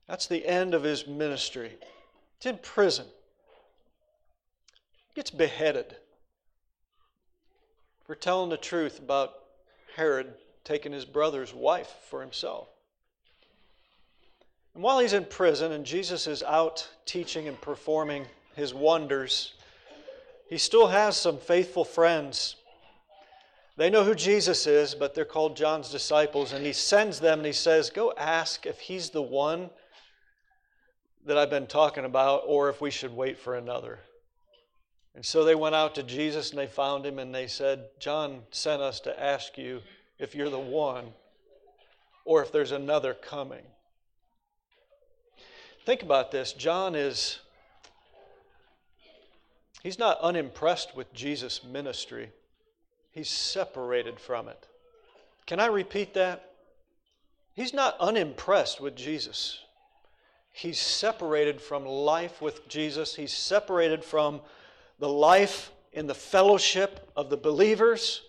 That's 0.07 0.27
the 0.27 0.45
end 0.45 0.73
of 0.73 0.83
his 0.83 1.07
ministry. 1.07 1.71
He's 2.39 2.51
in 2.51 2.59
prison. 2.59 3.05
He 5.07 5.13
gets 5.15 5.31
beheaded 5.31 5.95
for 8.05 8.15
telling 8.15 8.49
the 8.49 8.57
truth 8.57 8.99
about 8.99 9.33
Herod 9.95 10.33
taking 10.63 10.91
his 10.91 11.05
brother's 11.05 11.53
wife 11.53 11.91
for 12.09 12.21
himself. 12.21 12.67
And 14.73 14.83
while 14.83 14.99
he's 14.99 15.13
in 15.13 15.25
prison 15.25 15.71
and 15.71 15.85
Jesus 15.85 16.27
is 16.27 16.43
out 16.43 16.87
teaching 17.05 17.47
and 17.47 17.59
performing 17.59 18.25
his 18.55 18.73
wonders, 18.73 19.53
he 20.49 20.57
still 20.57 20.87
has 20.87 21.17
some 21.17 21.37
faithful 21.37 21.85
friends. 21.85 22.57
They 23.77 23.89
know 23.89 24.03
who 24.03 24.15
Jesus 24.15 24.67
is, 24.67 24.93
but 24.93 25.15
they're 25.15 25.25
called 25.25 25.57
John's 25.57 25.89
disciples, 25.89 26.53
and 26.53 26.65
he 26.65 26.73
sends 26.73 27.19
them 27.19 27.39
and 27.39 27.45
he 27.45 27.53
says, 27.53 27.89
Go 27.89 28.13
ask 28.17 28.65
if 28.65 28.79
he's 28.79 29.09
the 29.09 29.21
one 29.21 29.69
that 31.25 31.37
I've 31.37 31.49
been 31.49 31.67
talking 31.67 32.05
about, 32.05 32.43
or 32.45 32.69
if 32.69 32.81
we 32.81 32.91
should 32.91 33.15
wait 33.15 33.37
for 33.37 33.55
another. 33.55 33.99
And 35.15 35.25
so 35.25 35.43
they 35.43 35.55
went 35.55 35.75
out 35.75 35.95
to 35.95 36.03
Jesus 36.03 36.49
and 36.51 36.59
they 36.59 36.67
found 36.67 37.05
him 37.05 37.19
and 37.19 37.33
they 37.33 37.47
said, 37.47 37.85
John 37.99 38.41
sent 38.51 38.81
us 38.81 38.99
to 39.01 39.21
ask 39.21 39.57
you 39.57 39.81
if 40.19 40.35
you're 40.35 40.49
the 40.49 40.59
one 40.59 41.05
or 42.25 42.43
if 42.43 42.51
there's 42.51 42.73
another 42.73 43.13
coming. 43.13 43.63
Think 45.85 46.01
about 46.01 46.31
this. 46.31 46.51
John 46.51 46.95
is, 46.95 47.39
he's 49.83 49.99
not 49.99 50.19
unimpressed 50.19 50.95
with 50.95 51.13
Jesus' 51.13 51.63
ministry, 51.63 52.31
he's 53.11 53.29
separated 53.29 54.19
from 54.19 54.49
it. 54.49 54.67
Can 55.45 55.59
I 55.59 55.67
repeat 55.67 56.13
that? 56.15 56.51
He's 57.53 57.73
not 57.73 57.95
unimpressed 57.99 58.81
with 58.81 58.95
Jesus. 58.95 59.59
He's 60.57 60.79
separated 60.79 61.59
from 61.59 61.85
life 61.85 62.41
with 62.41 62.65
Jesus. 62.69 63.13
He's 63.13 63.33
separated 63.33 64.05
from 64.05 64.39
the 64.99 65.09
life 65.09 65.69
in 65.91 66.07
the 66.07 66.15
fellowship 66.15 67.11
of 67.13 67.29
the 67.29 67.35
believers. 67.35 68.21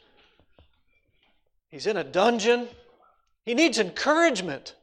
He's 1.69 1.87
in 1.87 1.97
a 1.97 2.03
dungeon. 2.03 2.67
He 3.45 3.55
needs 3.55 3.79
encouragement. 3.79 4.75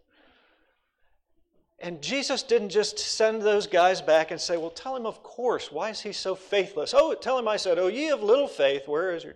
And 1.79 2.01
Jesus 2.01 2.43
didn't 2.43 2.69
just 2.69 2.97
send 2.97 3.41
those 3.41 3.67
guys 3.67 4.01
back 4.01 4.31
and 4.31 4.39
say, 4.39 4.55
Well, 4.55 4.69
tell 4.69 4.95
him, 4.95 5.05
of 5.05 5.21
course. 5.21 5.69
Why 5.69 5.89
is 5.89 5.99
he 5.99 6.13
so 6.13 6.35
faithless? 6.35 6.93
Oh, 6.95 7.13
tell 7.13 7.37
him 7.37 7.49
I 7.49 7.57
said, 7.57 7.77
Oh, 7.77 7.87
ye 7.87 8.07
of 8.07 8.23
little 8.23 8.47
faith, 8.47 8.87
where 8.87 9.13
is 9.13 9.25
your. 9.25 9.33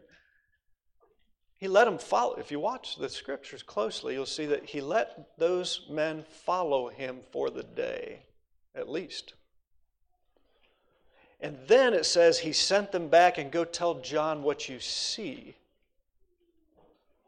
He 1.58 1.68
let 1.68 1.86
them 1.86 1.98
follow. 1.98 2.36
If 2.36 2.52
you 2.52 2.60
watch 2.60 2.98
the 2.98 3.10
scriptures 3.10 3.64
closely, 3.64 4.14
you'll 4.14 4.26
see 4.26 4.46
that 4.46 4.66
he 4.66 4.82
let 4.82 5.38
those 5.38 5.88
men 5.90 6.24
follow 6.46 6.90
him 6.90 7.20
for 7.32 7.50
the 7.50 7.64
day, 7.64 8.20
at 8.76 8.90
least. 8.90 9.34
And 11.42 11.58
then 11.68 11.94
it 11.94 12.06
says 12.06 12.40
he 12.40 12.54
sent 12.54 12.92
them 12.92 13.08
back 13.08 13.38
and 13.38 13.52
go 13.52 13.64
tell 13.64 13.96
John 13.96 14.44
what 14.44 14.70
you 14.70 14.80
see. 14.80 15.56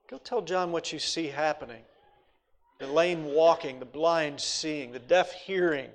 Go 0.08 0.18
tell 0.18 0.42
John 0.42 0.72
what 0.72 0.92
you 0.92 1.00
see 1.00 1.28
happening 1.28 1.84
the 2.80 2.88
lame 2.88 3.26
walking, 3.26 3.78
the 3.80 3.86
blind 3.86 4.40
seeing, 4.40 4.94
the 4.94 5.00
deaf 5.00 5.34
hearing, 5.34 5.90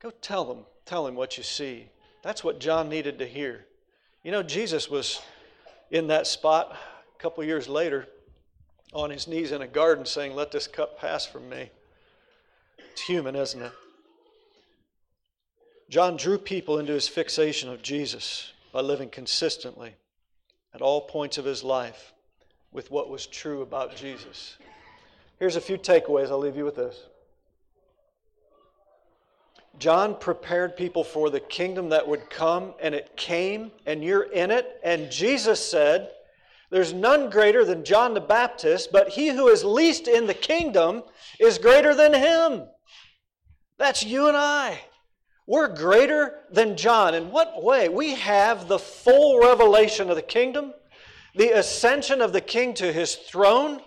Go 0.00 0.10
tell 0.22 0.44
them, 0.46 0.64
tell 0.86 1.06
him 1.06 1.14
what 1.14 1.36
you 1.36 1.42
see. 1.42 1.86
That's 2.22 2.42
what 2.42 2.58
John 2.58 2.88
needed 2.88 3.18
to 3.18 3.26
hear. 3.26 3.66
You 4.24 4.32
know, 4.32 4.42
Jesus 4.42 4.90
was 4.90 5.20
in 5.90 6.06
that 6.08 6.26
spot 6.26 6.76
a 7.16 7.22
couple 7.22 7.42
years 7.44 7.68
later 7.68 8.06
on 8.92 9.10
his 9.10 9.26
knees 9.28 9.52
in 9.52 9.62
a 9.62 9.66
garden 9.66 10.04
saying, 10.04 10.34
Let 10.34 10.50
this 10.50 10.66
cup 10.66 10.98
pass 10.98 11.26
from 11.26 11.48
me. 11.48 11.70
It's 12.92 13.02
human, 13.02 13.36
isn't 13.36 13.62
it? 13.62 13.72
John 15.88 16.16
drew 16.16 16.38
people 16.38 16.78
into 16.78 16.92
his 16.92 17.08
fixation 17.08 17.68
of 17.68 17.82
Jesus 17.82 18.52
by 18.72 18.80
living 18.80 19.10
consistently 19.10 19.94
at 20.72 20.80
all 20.80 21.02
points 21.02 21.36
of 21.36 21.44
his 21.44 21.64
life 21.64 22.12
with 22.72 22.90
what 22.90 23.10
was 23.10 23.26
true 23.26 23.62
about 23.62 23.96
Jesus. 23.96 24.56
Here's 25.38 25.56
a 25.56 25.60
few 25.60 25.76
takeaways. 25.76 26.30
I'll 26.30 26.38
leave 26.38 26.56
you 26.56 26.64
with 26.64 26.76
this. 26.76 26.96
John 29.78 30.16
prepared 30.16 30.76
people 30.76 31.04
for 31.04 31.30
the 31.30 31.40
kingdom 31.40 31.88
that 31.90 32.06
would 32.06 32.28
come, 32.28 32.74
and 32.80 32.94
it 32.94 33.16
came, 33.16 33.70
and 33.86 34.04
you're 34.04 34.24
in 34.24 34.50
it. 34.50 34.78
And 34.82 35.10
Jesus 35.10 35.64
said, 35.64 36.10
There's 36.70 36.92
none 36.92 37.30
greater 37.30 37.64
than 37.64 37.84
John 37.84 38.12
the 38.12 38.20
Baptist, 38.20 38.90
but 38.92 39.10
he 39.10 39.28
who 39.28 39.48
is 39.48 39.64
least 39.64 40.08
in 40.08 40.26
the 40.26 40.34
kingdom 40.34 41.02
is 41.38 41.58
greater 41.58 41.94
than 41.94 42.12
him. 42.12 42.64
That's 43.78 44.04
you 44.04 44.28
and 44.28 44.36
I. 44.36 44.80
We're 45.46 45.68
greater 45.68 46.40
than 46.52 46.76
John. 46.76 47.14
In 47.14 47.30
what 47.30 47.62
way? 47.62 47.88
We 47.88 48.14
have 48.14 48.68
the 48.68 48.78
full 48.78 49.40
revelation 49.40 50.10
of 50.10 50.16
the 50.16 50.22
kingdom, 50.22 50.74
the 51.34 51.58
ascension 51.58 52.20
of 52.20 52.32
the 52.32 52.40
king 52.40 52.74
to 52.74 52.92
his 52.92 53.14
throne, 53.14 53.80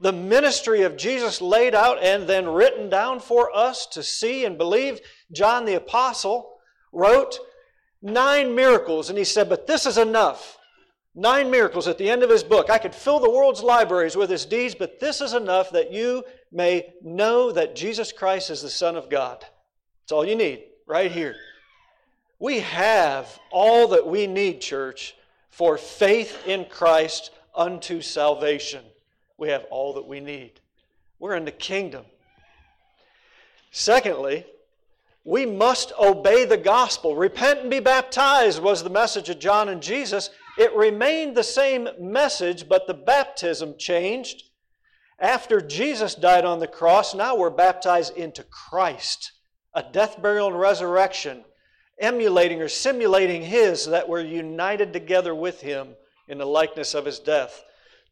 the 0.00 0.12
ministry 0.12 0.82
of 0.82 0.96
Jesus 0.96 1.42
laid 1.42 1.74
out 1.74 2.02
and 2.02 2.26
then 2.26 2.48
written 2.48 2.88
down 2.88 3.20
for 3.20 3.54
us 3.54 3.86
to 3.88 4.02
see 4.02 4.44
and 4.46 4.56
believe. 4.56 5.00
John 5.30 5.66
the 5.66 5.74
Apostle 5.74 6.58
wrote 6.92 7.38
nine 8.00 8.54
miracles, 8.54 9.10
and 9.10 9.18
he 9.18 9.24
said, 9.24 9.48
But 9.48 9.66
this 9.66 9.84
is 9.84 9.98
enough. 9.98 10.56
Nine 11.14 11.50
miracles 11.50 11.86
at 11.86 11.98
the 11.98 12.08
end 12.08 12.22
of 12.22 12.30
his 12.30 12.42
book. 12.42 12.70
I 12.70 12.78
could 12.78 12.94
fill 12.94 13.18
the 13.18 13.30
world's 13.30 13.62
libraries 13.62 14.16
with 14.16 14.30
his 14.30 14.46
deeds, 14.46 14.74
but 14.74 15.00
this 15.00 15.20
is 15.20 15.34
enough 15.34 15.70
that 15.70 15.92
you 15.92 16.24
may 16.50 16.94
know 17.02 17.52
that 17.52 17.76
Jesus 17.76 18.10
Christ 18.10 18.48
is 18.48 18.62
the 18.62 18.70
Son 18.70 18.96
of 18.96 19.10
God. 19.10 19.40
That's 19.40 20.12
all 20.12 20.24
you 20.24 20.36
need, 20.36 20.62
right 20.86 21.12
here. 21.12 21.34
We 22.38 22.60
have 22.60 23.38
all 23.50 23.88
that 23.88 24.06
we 24.06 24.26
need, 24.26 24.62
church, 24.62 25.14
for 25.50 25.76
faith 25.76 26.46
in 26.46 26.64
Christ 26.64 27.32
unto 27.54 28.00
salvation 28.00 28.82
we 29.40 29.48
have 29.48 29.64
all 29.70 29.94
that 29.94 30.06
we 30.06 30.20
need. 30.20 30.60
We're 31.18 31.34
in 31.34 31.46
the 31.46 31.50
kingdom. 31.50 32.04
Secondly, 33.72 34.44
we 35.24 35.46
must 35.46 35.92
obey 35.98 36.44
the 36.44 36.56
gospel. 36.56 37.16
Repent 37.16 37.60
and 37.60 37.70
be 37.70 37.80
baptized 37.80 38.62
was 38.62 38.82
the 38.82 38.90
message 38.90 39.28
of 39.28 39.38
John 39.38 39.68
and 39.68 39.82
Jesus. 39.82 40.30
It 40.58 40.74
remained 40.74 41.36
the 41.36 41.42
same 41.42 41.88
message, 41.98 42.68
but 42.68 42.86
the 42.86 42.94
baptism 42.94 43.76
changed. 43.78 44.44
After 45.18 45.60
Jesus 45.60 46.14
died 46.14 46.44
on 46.44 46.58
the 46.58 46.66
cross, 46.66 47.14
now 47.14 47.36
we're 47.36 47.50
baptized 47.50 48.16
into 48.16 48.42
Christ, 48.44 49.32
a 49.74 49.82
death, 49.82 50.20
burial, 50.20 50.48
and 50.48 50.58
resurrection, 50.58 51.44
emulating 51.98 52.62
or 52.62 52.68
simulating 52.68 53.42
His, 53.42 53.84
so 53.84 53.90
that 53.90 54.08
we're 54.08 54.24
united 54.24 54.92
together 54.92 55.34
with 55.34 55.60
Him 55.60 55.94
in 56.28 56.38
the 56.38 56.46
likeness 56.46 56.94
of 56.94 57.04
His 57.04 57.18
death. 57.18 57.62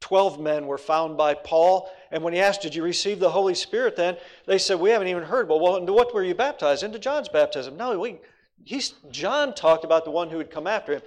Twelve 0.00 0.38
men 0.38 0.66
were 0.66 0.78
found 0.78 1.16
by 1.16 1.34
Paul. 1.34 1.90
And 2.10 2.22
when 2.22 2.32
he 2.32 2.40
asked, 2.40 2.62
Did 2.62 2.74
you 2.74 2.82
receive 2.82 3.18
the 3.18 3.30
Holy 3.30 3.54
Spirit 3.54 3.96
then? 3.96 4.16
They 4.46 4.58
said, 4.58 4.78
We 4.78 4.90
haven't 4.90 5.08
even 5.08 5.24
heard. 5.24 5.48
Well, 5.48 5.60
well 5.60 5.76
into 5.76 5.92
what 5.92 6.14
were 6.14 6.24
you 6.24 6.34
baptized? 6.34 6.82
Into 6.82 6.98
John's 6.98 7.28
baptism. 7.28 7.76
No, 7.76 7.98
we, 7.98 8.18
he's, 8.64 8.94
John 9.10 9.54
talked 9.54 9.84
about 9.84 10.04
the 10.04 10.10
one 10.10 10.30
who 10.30 10.36
would 10.36 10.50
come 10.50 10.66
after 10.66 10.94
him. 10.94 11.02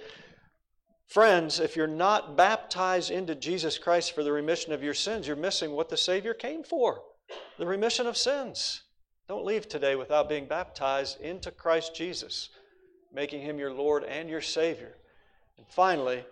Friends, 1.06 1.60
if 1.60 1.76
you're 1.76 1.86
not 1.86 2.36
baptized 2.36 3.10
into 3.10 3.34
Jesus 3.34 3.76
Christ 3.76 4.14
for 4.14 4.22
the 4.22 4.32
remission 4.32 4.72
of 4.72 4.82
your 4.82 4.94
sins, 4.94 5.26
you're 5.26 5.36
missing 5.36 5.72
what 5.72 5.88
the 5.90 5.96
Savior 5.96 6.32
came 6.32 6.62
for 6.62 7.02
the 7.58 7.66
remission 7.66 8.06
of 8.06 8.16
sins. 8.16 8.82
Don't 9.28 9.44
leave 9.44 9.68
today 9.68 9.94
without 9.94 10.28
being 10.28 10.46
baptized 10.46 11.20
into 11.20 11.50
Christ 11.50 11.94
Jesus, 11.94 12.50
making 13.12 13.42
him 13.42 13.58
your 13.58 13.72
Lord 13.72 14.04
and 14.04 14.28
your 14.28 14.40
Savior. 14.40 14.96
And 15.58 15.66
finally, 15.68 16.24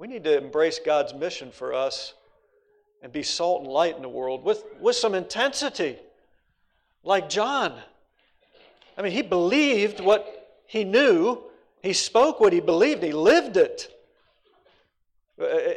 we 0.00 0.08
need 0.08 0.24
to 0.24 0.38
embrace 0.38 0.80
God's 0.82 1.12
mission 1.12 1.50
for 1.52 1.74
us 1.74 2.14
and 3.02 3.12
be 3.12 3.22
salt 3.22 3.64
and 3.64 3.70
light 3.70 3.96
in 3.96 4.02
the 4.02 4.08
world 4.08 4.42
with, 4.42 4.64
with 4.80 4.96
some 4.96 5.14
intensity, 5.14 5.98
like 7.04 7.28
John. 7.28 7.78
I 8.96 9.02
mean, 9.02 9.12
he 9.12 9.20
believed 9.20 10.00
what 10.00 10.62
he 10.66 10.84
knew, 10.84 11.42
he 11.82 11.92
spoke 11.92 12.40
what 12.40 12.54
he 12.54 12.60
believed, 12.60 13.02
he 13.02 13.12
lived 13.12 13.58
it. 13.58 13.94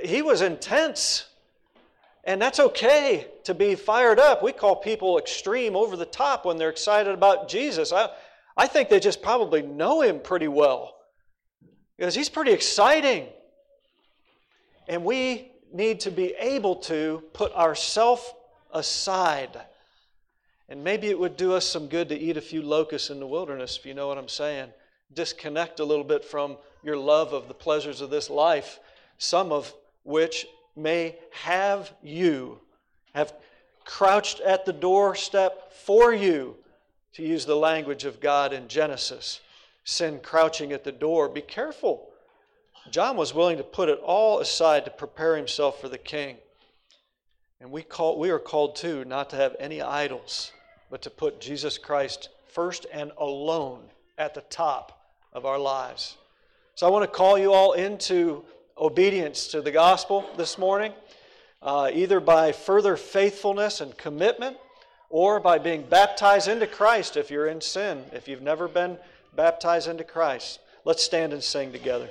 He 0.06 0.22
was 0.22 0.42
intense. 0.42 1.26
And 2.24 2.42
that's 2.42 2.62
okay 2.62 3.28
to 3.44 3.54
be 3.54 3.76
fired 3.76 4.20
up. 4.20 4.42
We 4.42 4.54
call 4.54 4.78
people 4.78 5.18
extreme 5.18 5.76
over 5.76 5.98
the 5.98 6.06
top 6.06 6.46
when 6.46 6.58
they're 6.58 6.70
excited 6.70 7.14
about 7.14 7.50
Jesus. 7.50 7.92
I, 7.92 8.08
I 8.56 8.68
think 8.68 8.88
they 8.88 9.02
just 9.02 9.22
probably 9.22 9.62
know 9.62 10.02
him 10.02 10.22
pretty 10.22 10.48
well 10.48 10.96
because 11.98 12.16
he's 12.16 12.30
pretty 12.30 12.54
exciting. 12.54 13.28
And 14.88 15.04
we 15.04 15.52
need 15.72 16.00
to 16.02 16.12
be 16.12 16.36
able 16.40 16.76
to 16.76 17.24
put 17.34 17.54
ourself 17.54 18.34
aside. 18.72 19.60
And 20.70 20.84
maybe 20.84 21.08
it 21.08 21.20
would 21.20 21.38
do 21.38 21.54
us 21.54 21.68
some 21.68 21.88
good 21.88 22.10
to 22.10 22.18
eat 22.18 22.38
a 22.38 22.42
few 22.42 22.62
locusts 22.62 23.10
in 23.10 23.20
the 23.20 23.28
wilderness, 23.28 23.78
if 23.78 23.86
you 23.86 23.94
know 23.94 24.08
what 24.08 24.18
I'm 24.18 24.30
saying. 24.30 24.70
Disconnect 25.14 25.80
a 25.80 25.86
little 25.86 26.04
bit 26.04 26.24
from 26.24 26.58
your 26.84 26.98
love 26.98 27.34
of 27.34 27.48
the 27.48 27.54
pleasures 27.54 28.02
of 28.02 28.10
this 28.10 28.30
life, 28.30 28.80
some 29.18 29.52
of 29.52 29.74
which 30.04 30.46
may 30.76 31.16
have 31.32 31.92
you, 32.02 32.60
have 33.14 33.34
crouched 33.86 34.40
at 34.42 34.66
the 34.66 34.74
doorstep 34.74 35.72
for 35.72 36.14
you, 36.14 36.56
to 37.14 37.22
use 37.22 37.46
the 37.46 37.56
language 37.56 38.06
of 38.06 38.20
God 38.20 38.54
in 38.54 38.68
Genesis. 38.68 39.40
Sin 39.84 40.20
crouching 40.24 40.72
at 40.72 40.84
the 40.84 40.92
door. 40.92 41.30
Be 41.30 41.42
careful 41.42 42.10
John 42.92 43.16
was 43.16 43.34
willing 43.34 43.58
to 43.58 43.64
put 43.64 43.90
it 43.90 44.00
all 44.04 44.40
aside 44.40 44.86
to 44.86 44.92
prepare 44.92 45.36
himself 45.36 45.80
for 45.80 45.90
the 45.90 45.98
king. 45.98 46.38
And 47.62 47.72
we, 47.72 47.82
call, 47.82 48.20
we 48.20 48.30
are 48.30 48.40
called 48.40 48.76
too 48.76 49.06
not 49.06 49.30
to 49.30 49.38
have 49.38 49.56
any 49.60 49.82
idols, 49.82 50.52
but 50.90 51.02
to 51.04 51.10
put 51.10 51.40
Jesus 51.40 51.78
Christ 51.78 52.30
first 52.52 52.86
and 52.92 53.12
alone 53.18 53.84
at 54.18 54.34
the 54.34 54.42
top 54.42 55.08
of 55.32 55.46
our 55.46 55.58
lives. 55.58 56.18
So 56.76 56.86
I 56.86 56.90
want 56.90 57.04
to 57.04 57.18
call 57.18 57.38
you 57.38 57.54
all 57.54 57.74
into 57.74 58.44
obedience 58.78 59.48
to 59.48 59.62
the 59.62 59.72
gospel 59.72 60.30
this 60.38 60.58
morning, 60.58 60.92
uh, 61.62 61.90
either 61.94 62.20
by 62.20 62.52
further 62.52 62.98
faithfulness 62.98 63.80
and 63.80 63.98
commitment 63.98 64.58
or 65.10 65.40
by 65.40 65.58
being 65.58 65.84
baptized 65.84 66.48
into 66.48 66.68
Christ 66.68 67.16
if 67.16 67.32
you're 67.32 67.48
in 67.48 67.62
sin, 67.62 68.04
if 68.12 68.28
you've 68.28 68.42
never 68.42 68.68
been 68.68 68.98
baptized 69.36 69.88
into 69.88 70.04
Christ. 70.04 70.60
Let's 70.84 71.04
stand 71.04 71.32
and 71.32 71.42
sing 71.42 71.72
together. 71.72 72.10